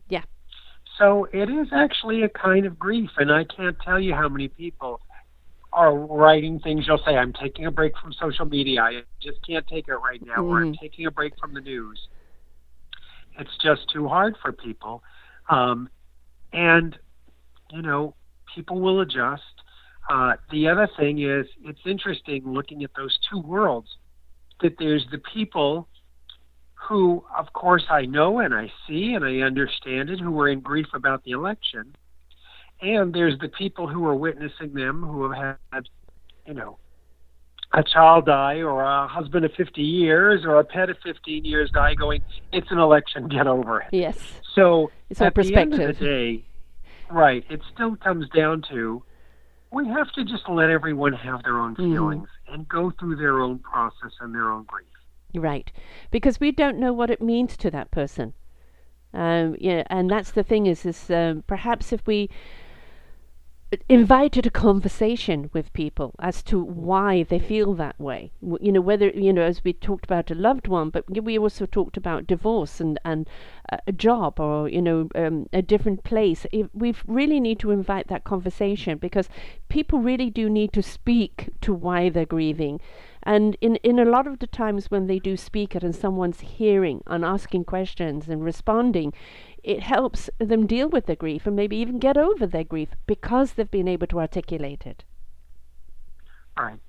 [0.10, 0.24] Yeah.
[1.00, 4.48] So it is actually a kind of grief and i can't tell you how many
[4.48, 5.02] people
[5.74, 6.86] are writing things.
[6.88, 8.82] You'll say i'm taking a break from social media.
[8.82, 10.44] I just can't take it right now mm-hmm.
[10.44, 10.84] or i'm mm-hmm.
[10.84, 12.00] taking a break from the news
[13.40, 15.04] it's just too hard for people.
[15.50, 15.90] Um,
[16.54, 16.98] and,
[17.72, 18.16] you know,
[18.54, 19.44] people will adjust.
[20.10, 23.98] Uh, the other thing is, it's interesting looking at those two worlds
[24.62, 25.88] that there's the people
[26.76, 30.60] who, of course, I know and I see and I understand it, who are in
[30.60, 31.96] grief about the election.
[32.82, 35.90] And there's the people who are witnessing them who have had,
[36.46, 36.78] you know,
[37.76, 41.70] a child die or a husband of 50 years or a pet of 15 years
[41.72, 42.22] die going,
[42.54, 43.88] it's an election, get over it.
[43.92, 44.18] Yes.
[44.54, 46.46] So it's at the end of the day,
[47.12, 49.04] right, it still comes down to
[49.72, 51.94] we have to just let everyone have their own mm-hmm.
[51.94, 52.54] feelings mm.
[52.54, 54.88] and go through their own process and their own grief.
[55.34, 55.70] Right.
[56.12, 58.34] Because we don't know what it means to that person.
[59.14, 62.30] Um, yeah, and that's the thing is, is um, perhaps if we
[63.90, 68.32] invited a conversation with people as to why they feel that way.
[68.42, 71.66] You know, whether, you know, as we talked about a loved one, but we also
[71.66, 73.28] talked about divorce and, and
[73.88, 76.46] a job or, you know, um, a different place.
[76.74, 79.30] We really need to invite that conversation because
[79.68, 82.80] people really do need to speak to why they're grieving.
[83.24, 86.42] And in, in a lot of the times when they do speak it and someone's
[86.42, 89.14] hearing and asking questions and responding,
[89.66, 93.54] it helps them deal with their grief and maybe even get over their grief because
[93.54, 95.04] they've been able to articulate it.
[96.56, 96.80] Right,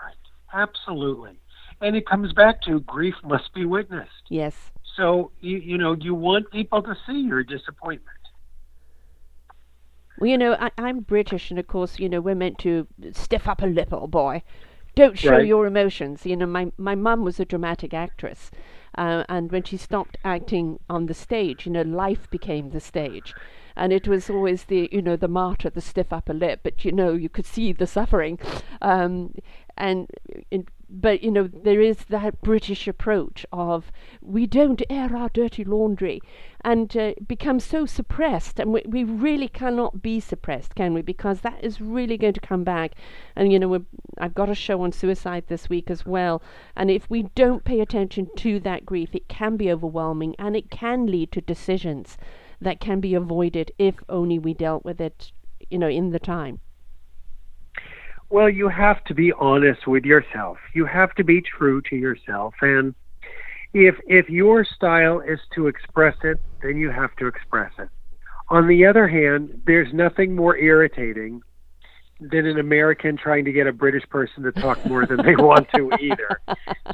[0.00, 0.14] right.
[0.52, 1.40] Absolutely.
[1.80, 4.10] And it comes back to grief must be witnessed.
[4.28, 4.54] Yes.
[4.94, 8.18] So, you, you know, you want people to see your disappointment.
[10.18, 13.48] Well, you know, I, am British, and of course, you know, we're meant to stiff
[13.48, 14.42] up a lip, old boy.
[14.96, 15.46] Don't show right.
[15.46, 16.26] your emotions.
[16.26, 18.50] You know, my my mum was a dramatic actress,
[18.98, 23.32] uh, and when she stopped acting on the stage, you know, life became the stage.
[23.76, 26.90] And it was always the, you know, the martyr, the stiff upper lip, but you
[26.90, 28.40] know, you could see the suffering.
[28.82, 29.34] Um,
[29.76, 30.08] and
[30.50, 35.62] in, but you know there is that British approach of we don't air our dirty
[35.62, 36.20] laundry,
[36.62, 41.02] and uh, become so suppressed, and we, we really cannot be suppressed, can we?
[41.02, 42.94] Because that is really going to come back,
[43.36, 43.84] and you know
[44.18, 46.42] I've got a show on suicide this week as well,
[46.74, 50.70] and if we don't pay attention to that grief, it can be overwhelming, and it
[50.70, 52.16] can lead to decisions
[52.60, 55.32] that can be avoided if only we dealt with it,
[55.70, 56.60] you know, in the time.
[58.30, 60.58] Well, you have to be honest with yourself.
[60.74, 62.54] You have to be true to yourself.
[62.60, 62.94] And
[63.72, 67.88] if if your style is to express it, then you have to express it.
[68.50, 71.42] On the other hand, there's nothing more irritating
[72.20, 75.68] than an American trying to get a British person to talk more than they want
[75.74, 76.40] to either.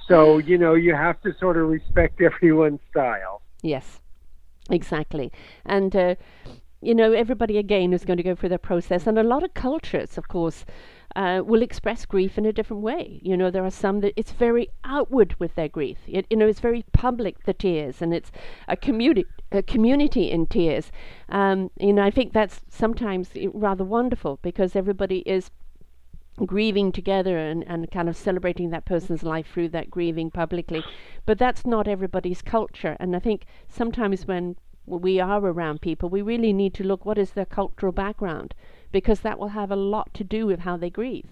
[0.06, 3.40] So, you know, you have to sort of respect everyone's style.
[3.62, 4.00] Yes,
[4.68, 5.32] exactly.
[5.64, 6.16] And, uh,
[6.82, 9.06] you know, everybody again is going to go through their process.
[9.06, 10.66] And a lot of cultures, of course,
[11.16, 13.20] uh, will express grief in a different way.
[13.22, 15.98] You know, there are some that it's very outward with their grief.
[16.06, 18.32] It, you know, it's very public, the tears, and it's
[18.68, 20.90] a community, a community in tears.
[21.28, 25.50] Um, you know, I think that's sometimes rather wonderful because everybody is
[26.44, 30.82] grieving together and, and kind of celebrating that person's life through that grieving publicly.
[31.26, 32.96] But that's not everybody's culture.
[32.98, 37.18] And I think sometimes when we are around people, we really need to look what
[37.18, 38.54] is their cultural background
[38.94, 41.26] because that will have a lot to do with how they grieve.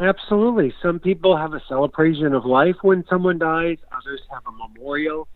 [0.00, 0.74] Absolutely.
[0.82, 5.28] Some people have a celebration of life when someone dies, others have a memorial.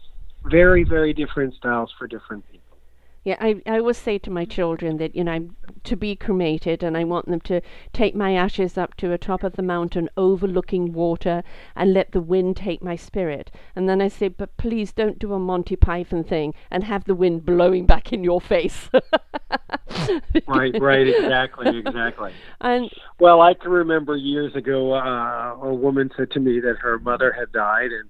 [0.50, 2.55] Very, very different styles for different people.
[3.26, 6.84] Yeah, I, I always say to my children that, you know, I'm to be cremated
[6.84, 7.60] and I want them to
[7.92, 11.42] take my ashes up to a top of the mountain overlooking water
[11.74, 13.50] and let the wind take my spirit.
[13.74, 17.16] And then I say, but please don't do a Monty Python thing and have the
[17.16, 18.90] wind blowing back in your face.
[20.46, 22.32] right, right, exactly, exactly.
[22.60, 27.00] And well, I can remember years ago, uh, a woman said to me that her
[27.00, 28.08] mother had died and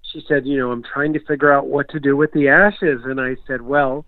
[0.00, 3.02] she said, you know, I'm trying to figure out what to do with the ashes.
[3.04, 4.06] And I said, well,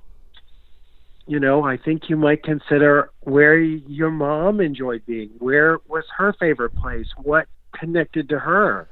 [1.28, 5.30] you know, I think you might consider where your mom enjoyed being.
[5.38, 7.06] Where was her favorite place?
[7.22, 7.46] What
[7.78, 8.88] connected to her?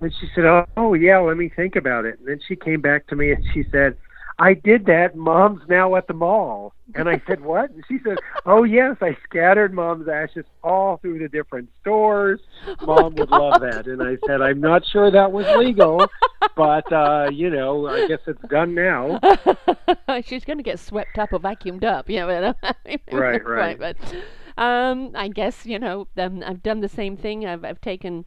[0.00, 0.44] And she said,
[0.76, 2.18] oh, yeah, let me think about it.
[2.18, 3.96] And then she came back to me and she said,
[4.40, 5.16] I did that.
[5.16, 6.72] Mom's now at the mall.
[6.94, 7.70] And I said, What?
[7.70, 12.40] And she said, Oh, yes, I scattered mom's ashes all through the different stores.
[12.66, 13.86] Oh Mom oh would love that.
[13.86, 16.06] And I said, I'm not sure that was legal,
[16.56, 19.20] but, uh, you know, I guess it's done now.
[20.24, 22.08] She's going to get swept up or vacuumed up.
[22.08, 22.54] You know,
[22.86, 23.44] right, right.
[23.44, 23.96] right but
[24.56, 27.44] um, I guess, you know, um, I've done the same thing.
[27.44, 28.24] I've, I've taken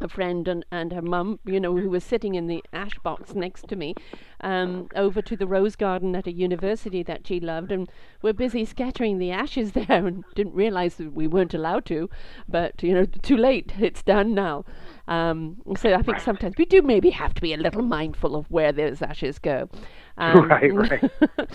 [0.00, 3.34] a friend and, and her mum, you know, who was sitting in the ash box
[3.34, 3.94] next to me,
[4.40, 7.90] um, over to the rose garden at a university that she loved, and
[8.22, 12.08] we're busy scattering the ashes there, and didn't realise that we weren't allowed to,
[12.48, 13.72] but you know, too late.
[13.78, 14.64] It's done now.
[15.08, 18.50] Um, so I think sometimes we do maybe have to be a little mindful of
[18.50, 19.68] where those ashes go.
[20.16, 21.10] Um, right, right.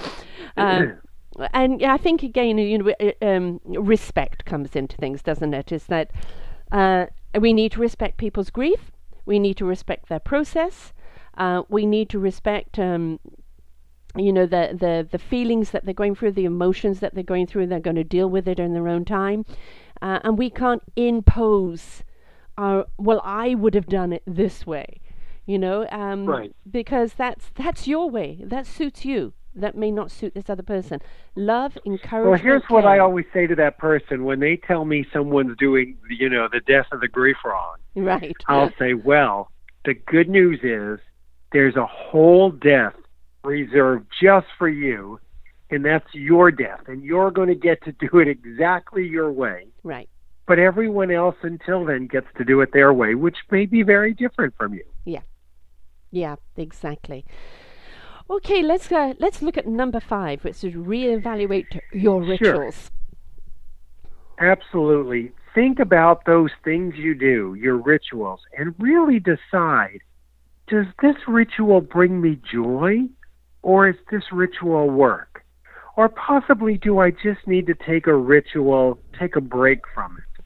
[0.58, 0.98] um,
[1.54, 5.72] and I think again, you know, um, respect comes into things, doesn't it?
[5.72, 6.12] Is that
[6.72, 7.08] uh,
[7.40, 8.92] we need to respect people's grief.
[9.26, 10.94] We need to respect their process.
[11.38, 13.20] Uh, we need to respect, um,
[14.16, 17.48] you know, the, the, the feelings that they're going through, the emotions that they're going
[17.48, 17.68] through.
[17.68, 19.46] They're going to deal with it in their own time.
[20.02, 22.04] Uh, and we can't impose
[22.58, 25.02] our, well, I would have done it this way,
[25.46, 26.56] you know, um, right.
[26.70, 28.42] because that's, that's your way.
[28.44, 31.00] That suits you that may not suit this other person.
[31.36, 32.30] Love, encouragement.
[32.30, 35.98] Well, here's what I always say to that person when they tell me someone's doing,
[36.10, 37.78] you know, the death of the grief wrong.
[37.96, 38.36] Right.
[38.48, 39.52] I'll say, well,
[39.86, 41.00] the good news is
[41.52, 42.96] there's a whole death
[43.44, 45.20] reserved just for you,
[45.70, 49.68] and that's your death, and you're going to get to do it exactly your way.
[49.84, 50.10] Right.
[50.48, 54.14] But everyone else until then gets to do it their way, which may be very
[54.14, 54.84] different from you.
[55.06, 55.22] Yeah.
[56.12, 57.26] Yeah, exactly.
[58.30, 62.90] Okay, let's uh, let's look at number five, which is reevaluate your rituals.
[64.40, 64.52] Sure.
[64.52, 65.32] Absolutely.
[65.54, 70.00] Think about those things you do, your rituals, and really decide
[70.68, 73.02] does this ritual bring me joy
[73.62, 75.44] or is this ritual work?
[75.96, 80.44] Or possibly do I just need to take a ritual, take a break from it?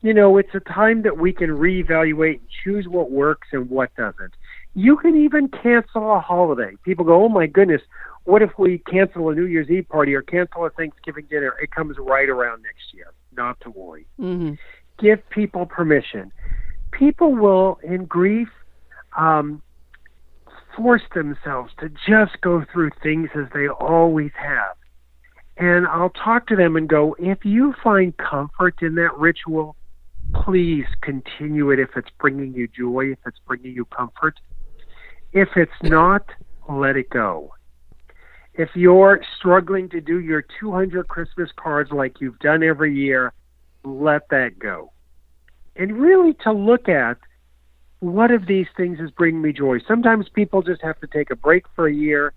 [0.00, 3.94] You know, it's a time that we can reevaluate and choose what works and what
[3.96, 4.34] doesn't.
[4.74, 6.72] You can even cancel a holiday.
[6.84, 7.82] People go, oh my goodness,
[8.24, 11.54] what if we cancel a New Year's Eve party or cancel a Thanksgiving dinner?
[11.60, 13.12] It comes right around next year.
[13.36, 14.06] Not to worry.
[14.20, 14.54] Mm-hmm.
[14.98, 16.32] Give people permission.
[16.92, 18.48] People will, in grief,
[19.16, 19.62] um,
[20.76, 24.76] force themselves to just go through things as they always have.
[25.56, 29.76] And I'll talk to them and go, if you find comfort in that ritual,
[30.34, 34.38] please continue it if it's bringing you joy, if it's bringing you comfort.
[35.32, 36.24] If it's not,
[36.68, 37.54] let it go.
[38.54, 43.32] If you're struggling to do your 200 Christmas cards like you've done every year,
[43.82, 44.92] let that go.
[45.74, 47.16] And really to look at
[48.00, 49.78] what of these things is bringing me joy.
[49.88, 52.34] Sometimes people just have to take a break for a year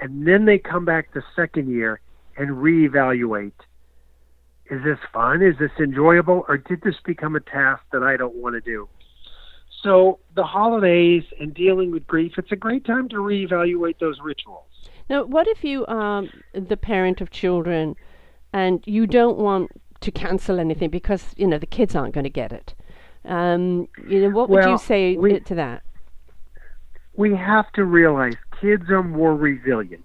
[0.00, 2.00] and then they come back the second year
[2.36, 3.52] and reevaluate.
[4.70, 5.40] Is this fun?
[5.40, 6.44] Is this enjoyable?
[6.48, 8.88] Or did this become a task that I don't want to do?
[9.84, 14.64] So the holidays and dealing with grief, it's a great time to reevaluate those rituals.
[15.10, 16.24] Now, what if you are
[16.54, 17.94] the parent of children
[18.54, 19.70] and you don't want
[20.00, 22.74] to cancel anything because you know the kids aren't going to get it?
[23.26, 25.82] Um, you know, what would you say we- to that?
[27.16, 30.04] We have to realize kids are more resilient.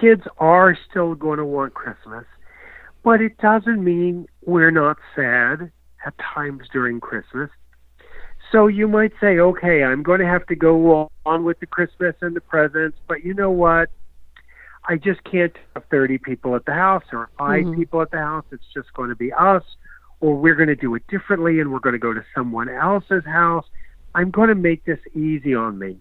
[0.00, 2.24] Kids are still going to want Christmas,
[3.04, 5.70] but it doesn't mean we're not sad
[6.04, 7.50] at times during Christmas.
[8.52, 12.14] So you might say, okay, I'm going to have to go on with the Christmas
[12.20, 13.88] and the presents, but you know what?
[14.88, 17.74] I just can't have 30 people at the house or 5 Mhm.
[17.74, 18.44] people at the house.
[18.52, 19.64] It's just going to be us,
[20.20, 23.24] or we're going to do it differently and we're going to go to someone else's
[23.24, 23.66] house.
[24.14, 25.96] I'm going to make this easy on me.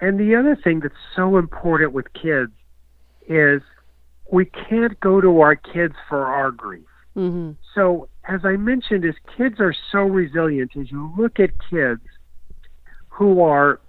[0.00, 2.52] And the other thing that's so important with kids
[3.28, 3.62] is
[4.32, 6.87] we can't go to our kids for our grief.
[7.18, 12.02] Hmm So, as I mentioned, as kids are so resilient, as you look at kids
[13.08, 13.80] who are,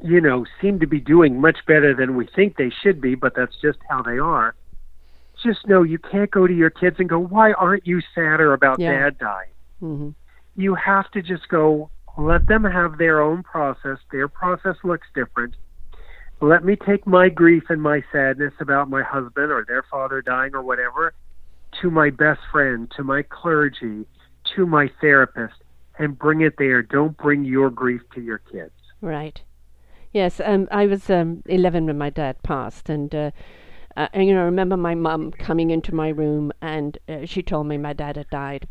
[0.00, 3.32] you know, seem to be doing much better than we think they should be, but
[3.34, 4.54] that's just how they are.
[5.42, 8.78] Just know you can't go to your kids and go, Why aren't you sadder about
[8.78, 8.92] Yeah.
[8.92, 9.54] dad dying?
[9.80, 10.10] hmm
[10.54, 13.98] You have to just go, let them have their own process.
[14.12, 15.56] Their process looks different.
[16.40, 20.54] Let me take my grief and my sadness about my husband or their father dying
[20.54, 21.12] or whatever
[21.80, 24.06] to my best friend, to my clergy,
[24.54, 25.54] to my therapist,
[25.98, 26.82] and bring it there.
[26.82, 28.72] Don't bring your grief to your kids.
[29.00, 29.40] Right.
[30.12, 33.30] Yes, um, I was um, 11 when my dad passed, and, uh,
[33.96, 37.42] uh, and you know, I remember my mum coming into my room, and uh, she
[37.42, 38.68] told me my dad had died.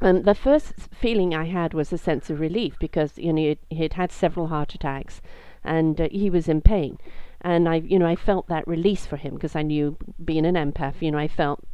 [0.00, 3.94] And the first feeling I had was a sense of relief because you know he'd,
[3.94, 5.20] had several heart attacks,
[5.64, 6.98] and uh, he was in pain,
[7.40, 10.54] and I you know I felt that release for him because I knew being an
[10.54, 11.64] empath, you know I felt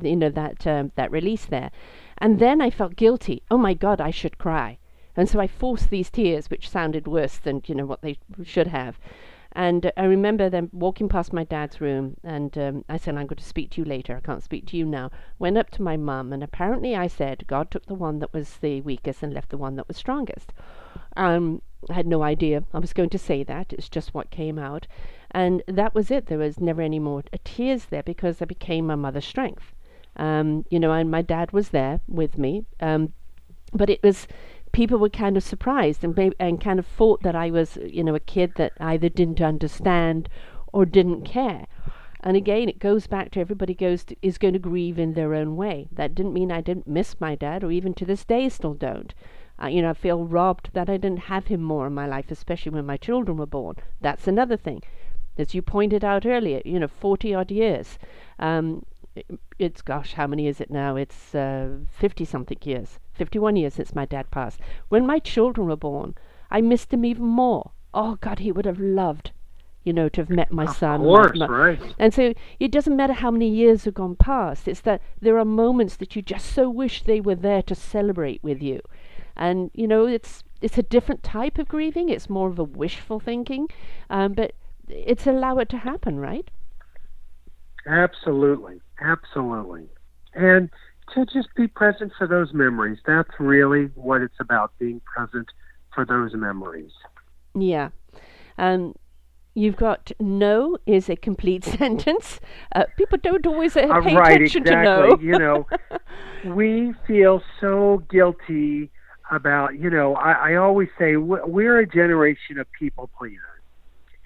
[0.00, 1.70] you know that um, that release there,
[2.18, 3.42] and then I felt guilty.
[3.50, 4.78] Oh my God, I should cry.
[5.16, 8.66] And so I forced these tears, which sounded worse than you know what they should
[8.66, 8.98] have.
[9.52, 13.26] And uh, I remember them walking past my dad's room, and um, I said, "I'm
[13.26, 14.14] going to speak to you later.
[14.14, 17.46] I can't speak to you now." Went up to my mum, and apparently I said,
[17.46, 20.52] "God took the one that was the weakest and left the one that was strongest."
[21.16, 23.72] Um, I had no idea I was going to say that.
[23.72, 24.86] It's just what came out,
[25.30, 26.26] and that was it.
[26.26, 29.72] There was never any more tears there because I became my mother's strength.
[30.16, 32.64] Um, you know, and my dad was there with me.
[32.80, 33.12] Um,
[33.72, 34.26] but it was
[34.72, 38.14] people were kind of surprised and and kind of thought that I was you know
[38.14, 40.28] a kid that either didn't understand
[40.72, 41.66] or didn't care.
[42.20, 45.34] And again, it goes back to everybody goes to, is going to grieve in their
[45.34, 45.88] own way.
[45.92, 49.14] That didn't mean I didn't miss my dad, or even to this day still don't.
[49.62, 52.30] Uh, you know, I feel robbed that I didn't have him more in my life,
[52.30, 53.76] especially when my children were born.
[54.00, 54.82] That's another thing.
[55.38, 57.98] As you pointed out earlier, you know, 40 odd years.
[58.38, 58.84] Um,
[59.58, 60.96] it's, gosh, how many is it now?
[60.96, 64.60] It's 50 something years, 51 years since my dad passed.
[64.88, 66.14] When my children were born,
[66.50, 67.70] I missed him even more.
[67.94, 69.30] Oh, God, he would have loved,
[69.84, 71.00] you know, to have met my Of son.
[71.00, 71.80] my- course, my- right?
[71.98, 75.44] and so it doesn't matter how many years have gone past, it's that there are
[75.44, 78.80] moments that you just so wish they were there to celebrate with you.
[79.34, 83.20] And you know, it's it's a different type of grieving, it's more of a wishful
[83.20, 83.68] thinking.
[84.08, 84.52] Um, but
[84.88, 86.50] it's allow it to happen, right?
[87.86, 89.88] Absolutely, absolutely.
[90.34, 90.70] And
[91.14, 92.98] to just be present for those memories.
[93.06, 95.48] That's really what it's about, being present
[95.94, 96.92] for those memories.
[97.54, 97.90] Yeah.
[98.58, 98.94] Um
[99.58, 102.40] You've got no is a complete sentence.
[102.74, 105.16] Uh, people don't always uh, Uh, pay right, attention exactly.
[105.16, 105.16] to no.
[105.18, 105.66] you know,
[106.54, 108.90] we feel so guilty
[109.30, 113.40] about, you know, I, I always say we're a generation of people pleasers.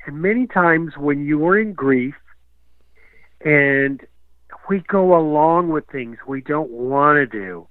[0.04, 2.16] And many times when you are in grief
[3.44, 4.00] and
[4.70, 7.66] we go along with things we don't want to do,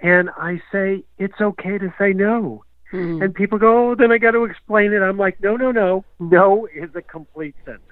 [0.00, 2.64] and I say, it's okay to say no.
[2.92, 3.24] Mhm.
[3.24, 5.00] And people go, oh, then I got to explain it.
[5.00, 6.04] I'm like, no, no, no.
[6.20, 7.82] No is a complete sentence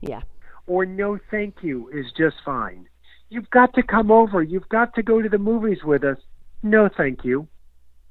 [0.00, 0.22] yeah.
[0.66, 2.86] or no thank you is just fine.
[3.28, 4.42] You've got to come over.
[4.42, 6.18] You've got to go to the movies with us.
[6.62, 7.48] No thank you.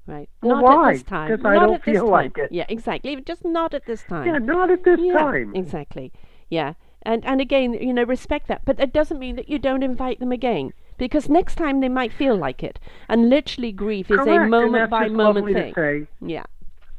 [0.07, 0.29] Right.
[0.41, 0.89] Well, not why?
[0.89, 1.29] at this time.
[1.29, 2.11] 'Cause I don't feel time.
[2.11, 2.51] like it.
[2.51, 3.15] Yeah, exactly.
[3.21, 4.27] Just not at this time.
[4.27, 5.55] Yeah, not at this yeah, time.
[5.55, 6.11] Exactly.
[6.49, 6.73] Yeah.
[7.05, 8.63] And and again, you know, respect that.
[8.65, 10.73] But that doesn't mean that you don't invite them again.
[10.97, 12.79] Because next time they might feel like it.
[13.09, 14.45] And literally grief is Correct.
[14.45, 15.73] a moment by moment thing.
[15.73, 16.45] To say, Yeah.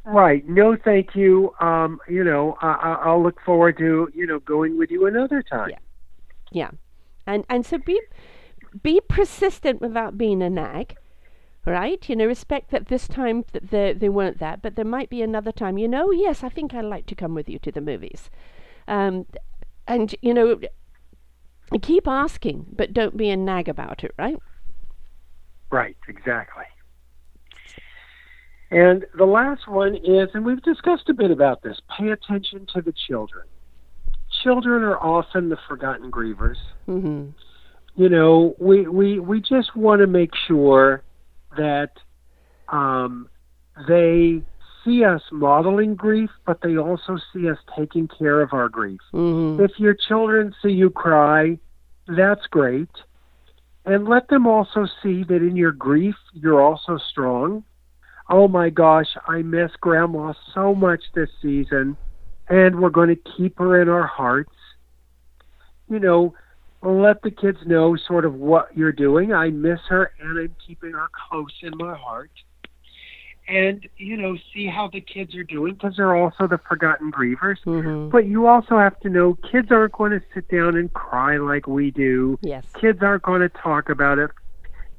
[0.05, 0.47] right.
[0.47, 1.53] No thank you.
[1.59, 5.41] Um, you know, I, I- I'll look forward to, you know, going with you another
[5.43, 5.69] time.
[5.71, 5.79] Yeah.
[6.51, 6.71] Yeah.
[7.25, 7.99] And and so be
[8.83, 10.95] be persistent without being a nag.
[11.65, 12.07] Right?
[12.07, 15.21] You know, respect that this time that they they weren't that, but there might be
[15.21, 17.81] another time, you know, yes, I think I'd like to come with you to the
[17.81, 18.29] movies.
[18.87, 19.25] Um
[19.87, 20.59] and you know
[21.81, 24.37] keep asking, but don't be a nag about it, right?
[25.69, 26.63] Right, exactly.
[28.69, 32.81] And the last one is, and we've discussed a bit about this, pay attention to
[32.81, 33.45] the children.
[34.43, 36.57] Children are often the forgotten grievers.
[36.87, 37.29] Mm-hmm.
[37.95, 41.01] You know, we, we, we just want to make sure
[41.57, 41.91] that
[42.67, 43.29] um,
[43.87, 44.41] they
[44.87, 49.01] see us modeling grief, but they also see us taking care of our grief.
[49.13, 49.63] Mm-hmm.
[49.63, 51.59] If your children see you cry,
[52.07, 52.89] that's great.
[53.85, 57.63] And let them also see that in your grief, you're also strong.
[58.29, 61.95] Oh my gosh, I miss grandma so much this season,
[62.49, 64.51] and we're going to keep her in our hearts.
[65.89, 66.33] You know,
[66.81, 69.33] let the kids know sort of what you're doing.
[69.33, 72.31] I miss her, and I'm keeping her close in my heart
[73.47, 77.57] and you know see how the kids are doing because they're also the forgotten grievers
[77.65, 78.09] Mm-hmm.
[78.09, 81.67] but you also have to know kids aren't going to sit down and cry like
[81.67, 82.65] we do Yes.
[82.79, 84.31] kids aren't going to talk about it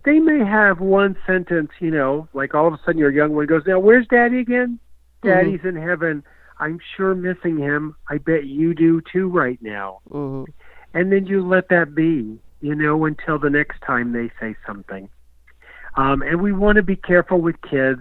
[0.04, 3.46] they may have one sentence you know like all of a sudden your young one
[3.46, 4.78] goes now where's daddy again
[5.22, 6.22] daddy's in heaven
[6.58, 10.50] i'm sure missing him i bet you do too right now Mm-hmm.
[10.94, 15.08] and then you let that be, you know, until the next time they say something.
[15.96, 18.00] Um, and we want to be careful with kids.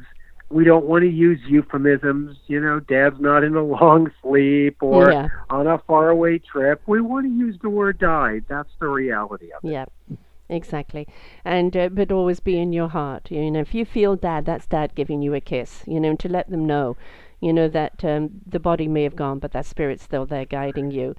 [0.49, 5.11] We don't want to use euphemisms, you know, dad's not in a long sleep or
[5.11, 5.27] Yeah.
[5.49, 6.81] on a faraway trip.
[6.87, 8.45] We want to use the word died.
[8.47, 9.71] That's the reality of it.
[9.71, 9.85] Yeah,
[10.47, 11.05] exactly.
[11.43, 13.29] And uh, but always be in your heart.
[13.29, 15.83] You know, if you feel dad, that's dad giving you a kiss.
[15.85, 16.95] You know, and to let them know,
[17.41, 20.91] you know that um, the body may have gone, but that spirit's still there guiding
[20.91, 21.13] you.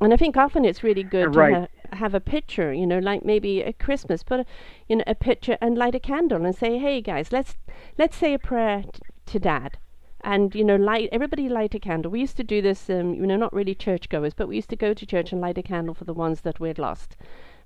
[0.00, 1.68] And I think often it's really good Right.
[1.92, 2.72] Have a picture.
[2.72, 4.46] You know, like maybe at Christmas, put a,
[4.88, 7.56] you know a picture and light a candle and say, "Hey guys, let's
[7.98, 9.78] let's say a prayer t- to dad."
[10.24, 13.26] and you know light everybody light a candle we used to do this um, you
[13.26, 15.94] know not really churchgoers but we used to go to church and light a candle
[15.94, 17.16] for the ones that we'd lost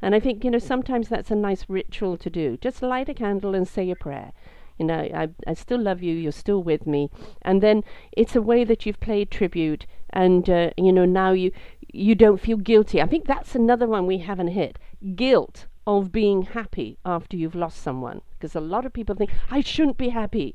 [0.00, 3.14] and i think you know sometimes that's a nice ritual to do just light a
[3.14, 4.32] candle and say a prayer
[4.78, 7.10] you know I, I still love you you're still with me
[7.42, 11.52] and then it's a way that you've played tribute and uh, you know now you
[11.96, 14.78] you don't feel guilty i think that's another one we haven't hit
[15.14, 19.60] guilt of being happy after you've lost someone because a lot of people think i
[19.60, 20.54] shouldn't be happy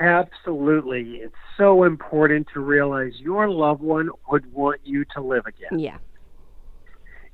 [0.00, 1.16] Absolutely.
[1.16, 5.78] It's so important to realize your loved one would want you to live again.
[5.78, 5.98] yeah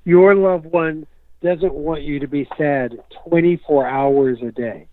[0.05, 1.07] Your loved one
[1.43, 4.89] doesn't want you to be sad 24 hours a day.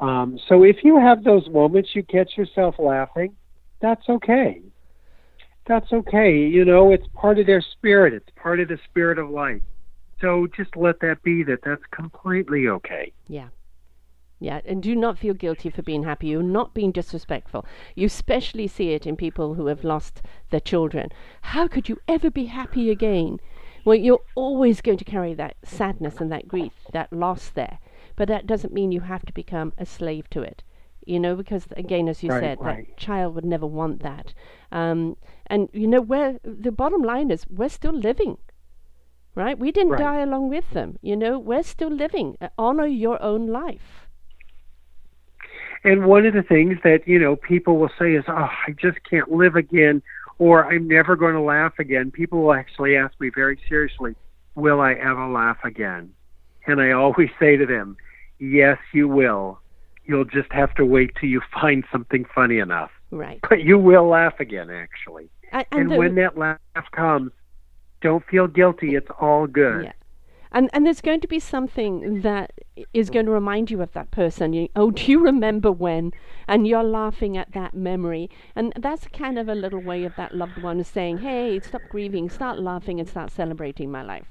[0.00, 3.36] Um, so if you have those moments, you catch yourself laughing,
[3.80, 4.62] that's okay.
[5.66, 6.36] That's okay.
[6.36, 9.62] You know, it's part of their spirit, it's part of the spirit of life.
[10.20, 13.12] So just let that be that that's completely okay.
[13.28, 13.48] Yeah.
[14.40, 16.26] Yeah, and do not feel guilty for being happy.
[16.28, 17.64] You're not being disrespectful.
[17.94, 21.10] You especially see it in people who have lost their children.
[21.40, 23.38] How could you ever be happy again?
[23.84, 27.78] Well, you're always going to carry that sadness and that grief, that loss there.
[28.16, 30.62] But that doesn't mean you have to become a slave to it.
[31.06, 32.86] You know, because again, as you Right, said, right.
[32.86, 34.34] that child would never want that.
[34.72, 38.38] Um, and you know, where the bottom line is, we're still living
[39.34, 39.58] right?
[39.58, 39.96] We didn't Right.
[39.96, 40.98] die along with them.
[41.02, 42.36] You know, we're still living.
[42.40, 44.08] Uh, honor your own life.
[45.84, 48.98] And one of the things that, you know, people will say is, oh, I just
[49.08, 50.02] can't live again,
[50.38, 52.10] or I'm never going to laugh again.
[52.10, 54.14] People will actually ask me very seriously,
[54.54, 56.14] will I ever laugh again?
[56.66, 57.96] And I always say to them,
[58.38, 59.60] yes, you will.
[60.06, 62.90] You'll just have to wait till you find something funny enough.
[63.10, 63.40] Right.
[63.48, 65.30] But you will laugh again, actually.
[65.52, 66.58] And, And, the- when that laugh
[66.92, 67.32] comes,
[68.00, 68.94] don't feel guilty.
[68.96, 69.84] It's all good.
[69.84, 69.92] Yeah.
[70.52, 72.52] And and there's going to be something that
[72.92, 74.52] is going to remind you of that person.
[74.52, 76.12] You, oh, do you remember when?
[76.46, 78.30] And you're laughing at that memory.
[78.54, 82.30] And that's kind of a little way of that loved one saying, hey, stop grieving,
[82.30, 84.28] start laughing, and start celebrating my life.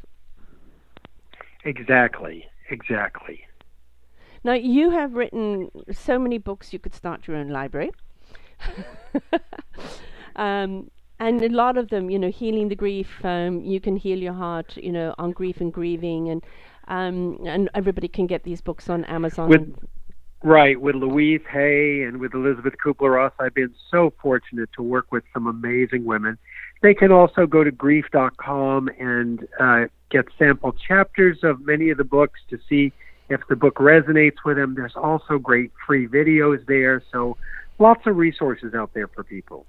[1.65, 2.45] Exactly.
[2.69, 3.43] Exactly.
[4.43, 7.91] Now, you have written so many books, you could start your own library.
[10.35, 14.19] um, and a lot of them, you know, healing the grief, um, you can heal
[14.19, 16.29] your heart, you know, on grief and grieving.
[16.29, 16.43] And,
[16.87, 19.49] um, and everybody can get these books on Amazon.
[19.49, 19.75] With-
[20.45, 25.09] Right, with Louise Hay and with Elizabeth Kubler Ross, I've been so fortunate to work
[25.09, 26.37] with some amazing women.
[26.81, 32.03] They can also go to grief.com and uh, get sample chapters of many of the
[32.03, 32.91] books to see
[33.33, 34.75] if the book resonates with them.
[34.75, 37.37] There's also great free videos there, so
[37.79, 39.65] lots of resources out there for people.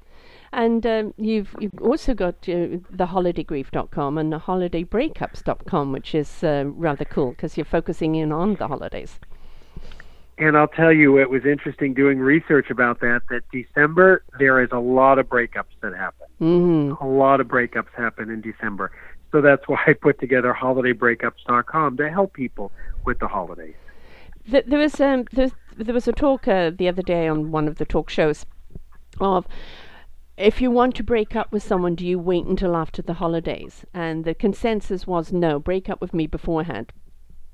[0.53, 6.65] And um, you've you've also got uh, the holidaygrief.com and the holidaybreakups.com, which is uh,
[6.67, 9.19] rather cool because you're focusing in on the holidays.
[10.37, 13.23] And I'll tell you, it was interesting doing research about that.
[13.31, 16.27] That December, there is a lot of breakups that happen.
[16.41, 17.05] Mm-hmm.
[17.05, 18.91] a lot of breakups happen in December.
[19.31, 22.71] So that's why I put together holidaybreakups.com to help people
[23.05, 23.77] with the holidays.
[24.47, 27.69] there was um, there was, there was a talk uh, the other day on one
[27.69, 28.47] of the talk shows
[29.21, 29.47] of
[30.37, 33.85] if you want to break up with someone, do you wait until after the holidays?
[33.95, 36.93] And the consensus was no, break up with me beforehand.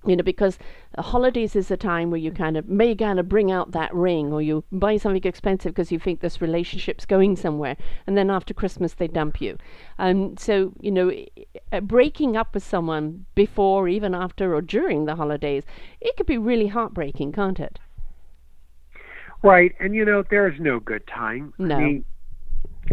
[0.07, 0.59] You know, because
[0.99, 4.33] holidays is a time where you kind of may kind of bring out that ring
[4.33, 7.77] or you buy something expensive because you think this relationship's going somewhere.
[8.07, 9.59] And then after Christmas, they dump you.
[9.99, 11.13] Um, so, you know,
[11.71, 15.65] uh, breaking up with someone before, even after, or during the holidays,
[16.01, 17.79] it could be really heartbreaking, can't it?
[19.43, 19.75] Right.
[19.81, 21.53] And, you know, there's no good time.
[21.59, 21.77] No.
[21.77, 22.05] I mean,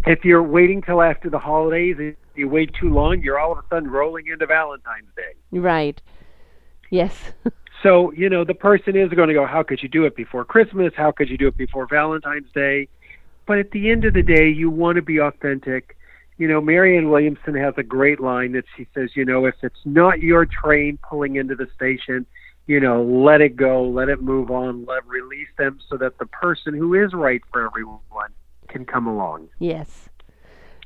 [0.06, 3.60] if you're waiting till after the holidays, if you wait too long, you're all of
[3.60, 5.58] a sudden rolling into Valentine's Day.
[5.58, 6.02] Right.
[6.90, 7.32] Yes.
[7.84, 10.46] so, you know, the person is going to go, how could you do it before
[10.46, 10.94] Christmas?
[10.96, 12.88] How could you do it before Valentine's Day?
[13.46, 15.98] But at the end of the day, you want to be authentic.
[16.38, 19.80] You know, Marianne Williamson has a great line that she says, you know, if it's
[19.86, 22.26] not your train pulling into the station,
[22.68, 26.26] you know, let it go, let it move on, let release them so that the
[26.26, 28.30] person who is right for everyone
[28.68, 29.48] can come along.
[29.60, 30.10] Yes.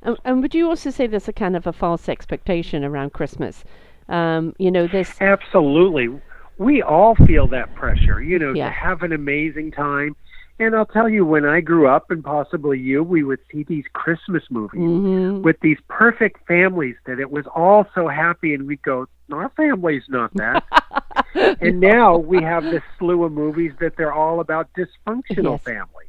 [0.03, 3.63] Um, and would you also say there's a kind of a false expectation around Christmas?
[4.11, 5.19] Um, you know, this.
[5.21, 6.09] Absolutely.
[6.57, 8.65] We all feel that pressure, you know, Yeah.
[8.65, 10.15] to have an amazing time.
[10.59, 13.85] And I'll tell you, when I grew up, and possibly you, we would see these
[13.93, 15.41] Christmas movies Mhm.
[15.41, 20.03] with these perfect families that it was all so happy, and we'd go, our family's
[20.07, 20.63] not that.
[21.61, 25.63] and now we have this slew of movies that they're all about dysfunctional Yes.
[25.63, 26.05] family,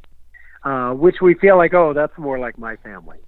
[0.65, 3.21] uh, which we feel like, oh, that's more like my family.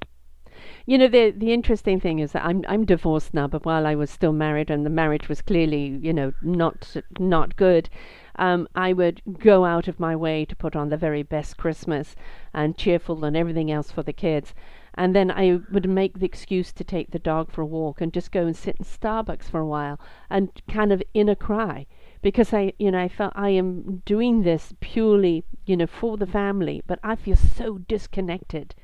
[0.86, 3.94] You know, the the interesting thing is that I'm I'm divorced now, but while I
[3.94, 7.90] was still married and the marriage was clearly, you know, not not good,
[8.36, 12.16] um, I would go out of my way to put on the very best Christmas
[12.54, 14.54] and cheerful and everything else for the kids.
[14.94, 18.12] And then I would make the excuse to take the dog for a walk and
[18.12, 21.86] just go and sit in Starbucks for a while and kind of inner cry
[22.22, 26.26] because I, you know, I felt I am doing this purely, you know, for the
[26.26, 28.74] family, but I feel so disconnected.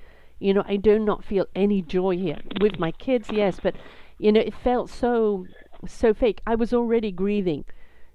[0.41, 3.31] You know, I do not feel any joy here with my kids.
[3.31, 3.77] Yes, but
[4.19, 5.49] you know, it felt so
[5.87, 6.43] so fake.
[6.47, 7.65] I was already grieving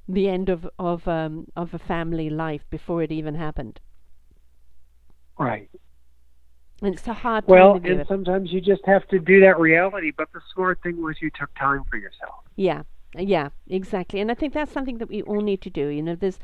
[0.07, 3.79] the end of of um, of a family life before it even happened,
[5.39, 5.69] Right.
[6.81, 8.07] and it's a hard Well, time to do and it.
[8.07, 10.11] sometimes you just have to do that reality.
[10.15, 12.45] But the smart thing was you took time for yourself.
[12.55, 12.83] Yeah,
[13.17, 14.19] yeah, exactly.
[14.19, 15.87] And I think that's something that we all need to do.
[15.87, 16.39] You know, there's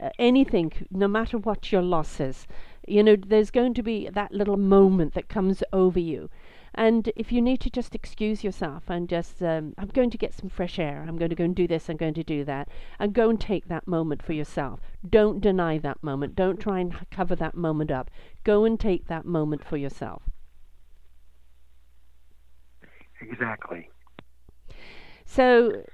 [0.00, 2.46] uh, anything, no matter what your loss is,
[2.86, 6.30] you know, there's going to be that little moment that comes over you.
[6.74, 10.34] And if you need to just excuse yourself and just, um, I'm going to get
[10.34, 12.68] some fresh air, I'm going to go and do this, I'm going to do that,
[12.98, 14.80] and go and take that moment for yourself.
[15.08, 16.34] Don't deny that moment.
[16.34, 18.10] Don't try and cover that moment up.
[18.42, 20.22] Go and take that moment for yourself.
[23.20, 23.88] Exactly.
[25.24, 25.84] So,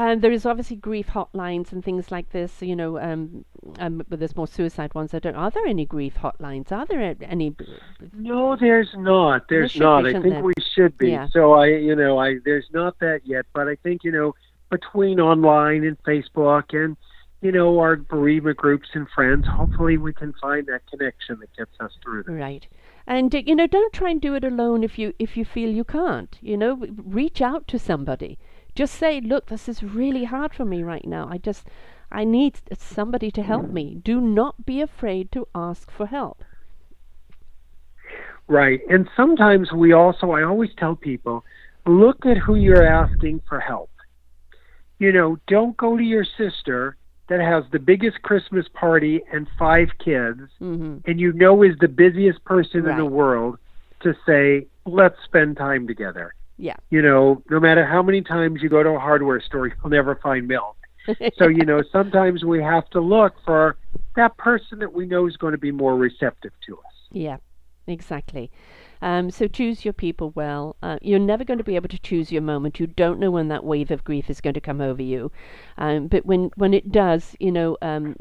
[0.00, 2.62] um, there is obviously grief hotlines and things like this.
[2.62, 3.44] You know, um,
[3.78, 5.12] um, but there's more suicide ones.
[5.12, 5.34] I don't.
[5.34, 6.72] Are there any grief hotlines?
[6.72, 7.54] Are there any?
[8.14, 9.48] No, there's not.
[9.50, 10.06] There's be, not.
[10.06, 10.42] I think there?
[10.42, 11.10] we should be.
[11.10, 11.26] Yeah.
[11.30, 14.34] So I, you know, I there's not that yet, but I think you know
[14.70, 16.96] between online and Facebook and
[17.42, 21.78] you know our bereavement groups and friends, hopefully we can find that connection that gets
[21.78, 22.32] us through this.
[22.32, 22.66] Right.
[23.06, 25.68] And uh, you know, don't try and do it alone if you if you feel
[25.68, 26.38] you can't.
[26.40, 28.38] You know, reach out to somebody.
[28.74, 31.28] Just say, "Look, this is really hard for me right now.
[31.30, 31.66] I just
[32.10, 36.44] I need somebody to help me." Do not be afraid to ask for help.
[38.50, 38.80] Right.
[38.88, 41.44] And sometimes we also, I always tell people,
[41.86, 43.90] look at who you're asking for help.
[44.98, 46.96] You know, don't go to your sister
[47.28, 51.88] that has the biggest Christmas party and five kids hmm and you know is the
[51.88, 53.56] busiest person in the world
[54.02, 56.34] to say, let's spend time together.
[56.60, 56.76] Yeah.
[56.90, 60.16] You know, no matter how many times you go to a hardware store, you'll never
[60.16, 60.76] find milk.
[61.36, 63.78] So, you know, sometimes we have to look for
[64.14, 66.94] that person that we know is going to be more receptive to us.
[67.10, 67.38] Yeah,
[67.86, 68.50] exactly.
[69.00, 70.76] Um, so choose your people well.
[70.82, 72.78] Uh, you're never going to be able to choose your moment.
[72.78, 75.32] You don't know when that wave of grief is going to come over you.
[75.78, 78.14] Um, but when, when it does, you know, um,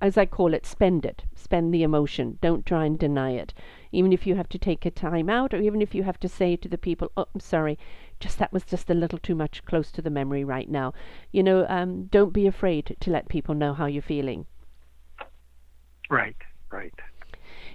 [0.00, 1.24] as I call it, spend it.
[1.34, 2.38] Spend the emotion.
[2.40, 3.52] Don't try and deny it.
[3.94, 6.28] Even if you have to take a time out, or even if you have to
[6.28, 7.78] say to the people, "Oh, I'm sorry,
[8.18, 10.92] just that was just a little too much close to the memory right now."
[11.32, 14.46] You know, um, don't be afraid to let people know how you're feeling.
[16.10, 16.36] Right,
[16.70, 16.92] right.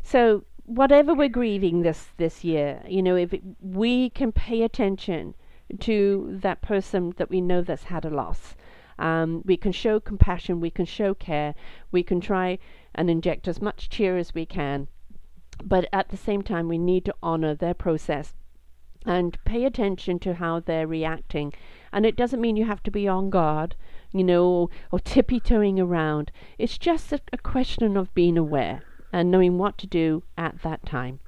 [0.03, 5.35] So whatever we're grieving this this year, you know, if it, we can pay attention
[5.79, 8.55] to that person that we know that's had a loss,
[8.99, 11.55] um, we can show compassion, we can show care,
[11.91, 12.59] we can try
[12.93, 14.87] and inject as much cheer as we can,
[15.63, 18.33] but at the same time, we need to honor their process
[19.05, 21.53] and pay attention to how they're reacting.
[21.91, 23.75] And it doesn't mean you have to be on guard.
[24.11, 26.31] you know, or, or tippy toeing around.
[26.57, 28.83] It's just a, a question of being aware
[29.13, 31.19] and knowing what to do at that time.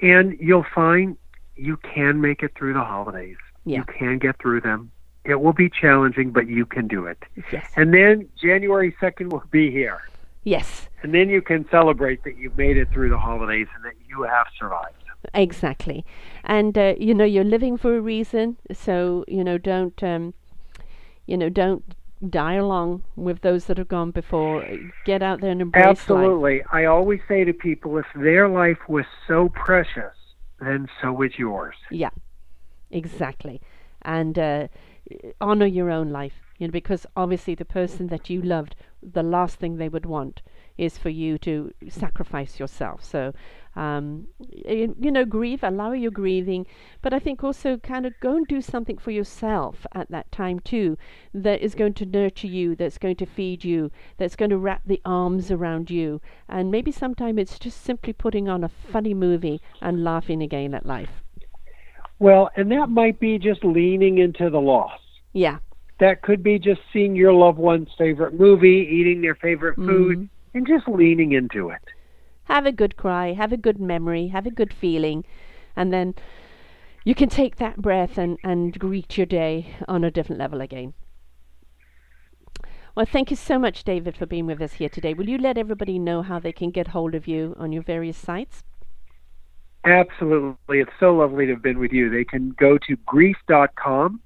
[0.00, 1.16] And you'll find
[1.56, 3.36] you can make it through the holidays.
[3.64, 3.78] Yeah.
[3.78, 4.90] You can get through them.
[5.24, 7.18] It will be challenging, but you can do it.
[7.52, 7.70] Yes.
[7.76, 10.00] And then January 2nd will be here.
[10.44, 13.94] Yes, And then you can celebrate that you've made it through the holidays and that
[14.08, 14.96] you have survived.
[15.34, 16.04] exactly.
[16.44, 20.34] And uh, you know, you're living for a reason, so you know, don't um,
[21.26, 21.84] you know, don't
[22.28, 24.66] die along with those that have gone before.
[25.04, 26.00] Get out there and embrace life.
[26.00, 26.62] Absolutely.
[26.72, 30.14] I always say to people if their life was so precious,
[30.60, 31.76] then so is yours.
[31.90, 32.10] Yeah,
[32.90, 33.60] exactly.
[34.02, 34.68] And uh,
[35.40, 39.58] honor your own life, you know, because obviously the person that you loved, the last
[39.58, 40.42] thing they would want
[40.76, 43.02] is for you to sacrifice yourself.
[43.02, 43.32] So,
[43.74, 46.66] um, y- you know, grieve, allow your grieving,
[47.00, 50.60] but I think also kind of go and do something for yourself at that time
[50.60, 50.96] too
[51.32, 54.82] that is going to nurture you, that's going to feed you, that's going to wrap
[54.84, 56.20] the arms around you.
[56.48, 60.86] And maybe sometime it's just simply putting on a funny movie and laughing again at
[60.86, 61.22] life.
[62.20, 64.98] Well, and that might be just leaning into the loss.
[65.32, 65.58] Yeah.
[66.00, 70.28] That could be just seeing your loved one's favorite movie, eating their favorite food, Mhm.
[70.54, 71.82] and just leaning into it.
[72.44, 75.22] have a good cry, have a good memory, have a good feeling,
[75.76, 76.14] and then
[77.04, 80.94] you can take that breath and, and greet your day on a different level again.
[82.94, 85.12] Well, thank you so much, David, for being with us here today.
[85.14, 88.16] Will you let everybody know how they can get hold of you on your various
[88.16, 88.64] sites?
[89.84, 90.80] Absolutely.
[90.80, 92.10] It's so lovely to have been with you.
[92.10, 94.20] They can go to grief.com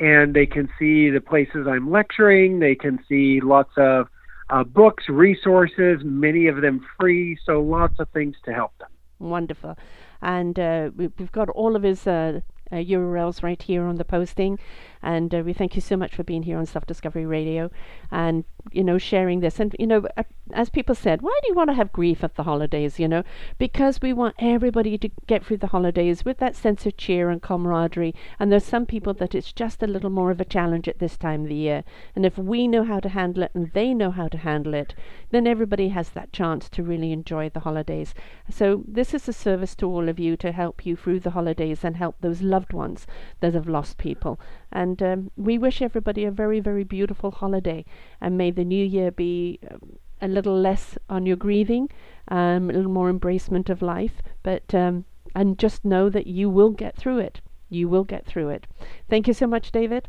[0.00, 2.58] and they can see the places I'm lecturing.
[2.58, 4.08] They can see lots of
[4.48, 8.88] uh, books, resources, many of them free, so lots of things to help them.
[9.18, 9.76] Wonderful.
[10.22, 12.40] And uh, we, we've got all of his uh,
[12.72, 14.58] uh, URLs right here on the posting.
[15.02, 17.70] And uh, we thank you so much for being here on Self Discovery Radio
[18.10, 19.58] and, you know, sharing this.
[19.58, 22.34] And, you know, uh, as people said, why do you want to have grief at
[22.34, 23.22] the holidays, you know?
[23.58, 27.40] Because we want everybody to get through the holidays with that sense of cheer and
[27.40, 28.14] camaraderie.
[28.38, 31.16] And there's some people that it's just a little more of a challenge at this
[31.16, 31.84] time of the year.
[32.14, 34.94] And if we know how to handle it and they know how to handle it,
[35.30, 38.14] then everybody has that chance to really enjoy the holidays.
[38.50, 41.84] So this is a service to all of you to help you through the holidays
[41.84, 43.06] and help those loved ones
[43.40, 44.38] that have lost people.
[44.72, 47.84] And um, we wish everybody a very, very beautiful holiday.
[48.20, 51.88] And may the new year be um, a little less on your grieving,
[52.28, 54.22] um, a little more embracement of life.
[54.42, 55.04] But um,
[55.34, 57.40] and just know that you will get through it.
[57.68, 58.66] You will get through it.
[59.08, 60.08] Thank you so much, David.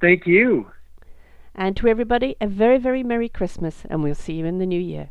[0.00, 0.70] Thank you.
[1.54, 4.80] And to everybody, a very, very Merry Christmas, and we'll see you in the new
[4.80, 5.10] year.